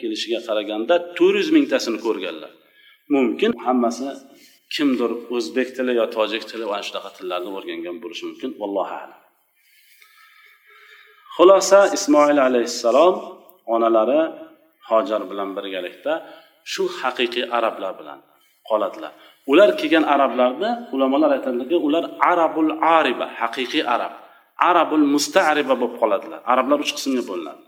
kelishiga 0.00 0.40
qaraganda 0.48 0.94
to'rt 1.18 1.36
yuz 1.40 1.50
mingtasini 1.56 1.98
ko'rganlar. 2.06 2.52
Mumkin 3.14 3.50
hammasi 3.66 4.08
kimdir 4.74 5.10
o'zbek 5.36 5.68
tili 5.76 5.92
yo 6.00 6.06
tojik 6.16 6.42
tili 6.50 6.64
mana 6.70 6.82
shunaqa 6.88 7.10
tillarni 7.16 7.50
o'rgangan 7.58 7.96
bo'lishi 8.02 8.24
mumkin. 8.28 8.50
Vallohu 8.62 8.94
alam. 9.02 9.21
Xulosa 11.36 11.80
ismoil 11.96 12.38
alayhissalom 12.48 13.14
onalari 13.74 14.20
hojar 14.88 15.22
bilan 15.30 15.48
birgalikda 15.56 16.12
shu 16.72 16.82
haqiqiy 17.00 17.44
arablar 17.58 17.92
bilan 18.00 18.18
qoladilar. 18.68 19.12
Ular 19.52 19.70
kelgan 19.80 20.04
arablarni 20.14 20.70
ulamolar 20.94 21.30
aytadilarki 21.36 21.76
ular 21.86 22.04
arabul 22.32 22.70
ariba 22.98 23.26
haqiqiy 23.40 23.82
arab 23.94 24.12
arabul 24.70 25.06
mustariba 25.14 25.74
bo'lib 25.80 25.94
qoladilar. 26.02 26.40
Arablar 26.52 26.78
uch 26.84 26.92
qismga 26.96 27.22
bo'linadi. 27.30 27.62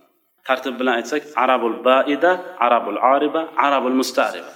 Tartib 0.46 0.74
bilan 0.80 0.94
aytsak 1.00 1.22
arabul 1.44 1.76
baida 1.88 2.30
arabul 2.66 2.98
ariba 3.14 3.40
arabul 3.66 3.96
mustariba. 4.00 4.52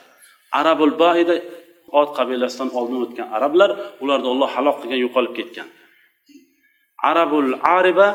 Arabul 0.61 0.95
baida 1.03 1.35
ot 2.01 2.11
qabilasidan 2.19 2.69
oldin 2.79 2.99
o'tgan 3.05 3.29
arablar 3.37 3.71
ularni 4.03 4.29
olloh 4.33 4.51
halok 4.57 4.77
qilgan 4.83 5.01
yo'qolib 5.05 5.33
ketgan. 5.39 5.69
Arabul 7.11 7.51
ariba 7.79 8.09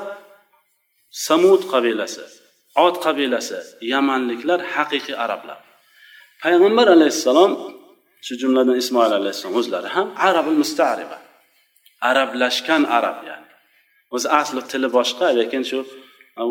samud 1.14 1.61
qabilasi 1.74 2.26
ot 2.86 2.95
qabilasi 3.05 3.59
yamanliklar 3.93 4.59
haqiqiy 4.74 5.16
arablar. 5.26 5.59
Payg'ambar 6.43 6.88
alayhissalom 6.97 7.51
shu 8.26 8.34
jumladan 8.41 8.76
ismoil 8.84 9.14
alayhissalom 9.20 9.55
o'zlari 9.61 9.89
ham 9.95 10.07
arabul 10.30 10.57
mustariba 10.64 11.18
arablashgan 12.09 12.84
arab 12.97 13.18
ya'ni. 13.30 13.49
O'zi 14.16 14.28
asli 14.39 14.61
tili 14.72 14.89
boshqa 14.97 15.28
lekin 15.39 15.64
shu 15.70 15.80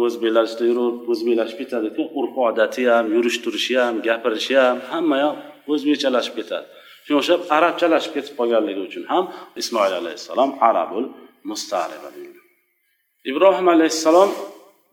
o'zbeklar 0.06 0.44
ichida 0.48 0.64
yurib 0.70 0.96
o'zbeklashib 1.12 1.58
ketadiku 1.62 2.02
urf 2.18 2.34
odati 2.48 2.82
ham 2.92 3.06
yurish 3.14 3.38
turishi 3.44 3.74
ham 3.84 3.94
gapirishi 4.06 4.54
ham 4.64 4.78
hamma 4.92 5.16
yoq 5.24 5.36
o'zbekchalashib 5.72 6.34
ketadi. 6.38 6.66
Shunga 7.04 7.18
o'xshab 7.22 7.40
arabchalashib 7.56 8.12
ketib 8.16 8.34
qolganligi 8.40 8.80
uchun 8.88 9.04
ham 9.12 9.24
ismoil 9.60 9.92
alayhissalom 10.00 10.50
arabul 10.68 11.04
mustariba 11.50 12.08
deyilgan 12.16 12.41
ibrohim 13.30 13.68
alayhissalom 13.68 14.30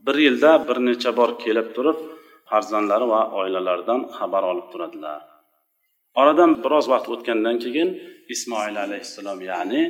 bir 0.06 0.16
yilda 0.26 0.52
bir 0.68 0.78
necha 0.88 1.12
bor 1.20 1.32
kelib 1.44 1.68
turib 1.76 1.98
farzandlari 2.50 3.08
va 3.14 3.22
oilalaridan 3.40 4.02
xabar 4.18 4.44
olib 4.52 4.68
turadilar. 4.72 5.22
Oradan 6.22 6.52
biroz 6.64 6.86
vaqt 6.94 7.08
o'tgandan 7.14 7.58
keyin 7.64 7.90
ismoil 8.34 8.76
alayhissalom 8.86 9.40
ya'ni 9.52 9.82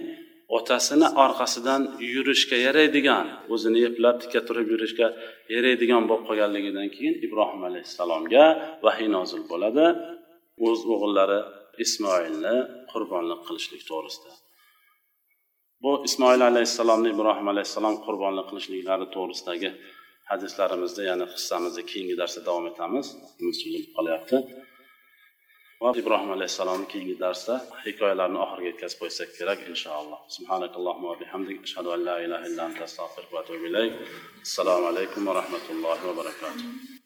otasini 0.58 1.08
orqasidan 1.24 1.82
yurishga 2.14 2.58
yaraydigan 2.66 3.26
o'zini 3.54 3.80
eplab 3.90 4.16
tikka 4.22 4.42
turib 4.48 4.68
yurishga 4.74 5.08
yaraydigan 5.56 6.04
bo'lib 6.10 6.24
qolganligidan 6.30 6.88
keyin 6.96 7.16
ibrohim 7.26 7.62
alayhissalomga 7.70 8.44
vahiy 8.86 9.10
nozil 9.18 9.42
bo'ladi. 9.52 9.86
O'z 10.68 10.80
o'g'illari 10.94 11.40
ismoilni 11.84 12.56
qurbonlik 12.92 13.42
qilishlik 13.48 13.84
to'g'risida. 13.90 14.32
Bu 15.84 15.92
ismoil 16.08 16.42
alayhissalomni 16.52 17.10
ibrohim 17.16 17.48
alayhissalom 17.54 17.96
qurbonlik 18.06 18.46
qilishliklari 18.50 19.06
to'g'risidagi 19.16 19.70
hadislarimizda 20.32 21.02
ya'ni 21.10 21.26
qissamizni 21.34 21.84
keyingi 21.92 22.16
darsda 22.22 22.42
davom 22.48 22.66
etamiz. 22.72 23.06
Qolyapti. 23.98 24.38
Va 25.84 25.90
ibrohim 26.02 26.32
alayhissalomni 26.38 26.88
keyingi 26.94 27.16
darsda 27.24 27.54
hikoyalarni 27.86 28.40
oxiriga 28.46 28.70
yetkazib 28.72 29.00
qo'ysak 29.04 29.30
kerak 29.38 29.60
inshaalloh. 29.72 30.20
Subhanakallohumma 30.36 31.08
va 31.12 31.18
bihamdik. 31.24 31.60
Ashhadu 31.68 31.90
an 31.96 32.02
la 32.10 32.16
ilaha 32.26 32.44
illa 32.50 32.62
anta 32.70 32.84
astag'firuka 32.90 33.34
va 33.36 33.42
atubu 33.44 33.66
ilayk. 33.72 33.94
Assalomu 34.48 34.86
alaykum 34.94 35.22
va 35.28 35.34
rahmatullohi 35.42 36.02
va 36.10 36.14
barakatuh. 36.22 36.99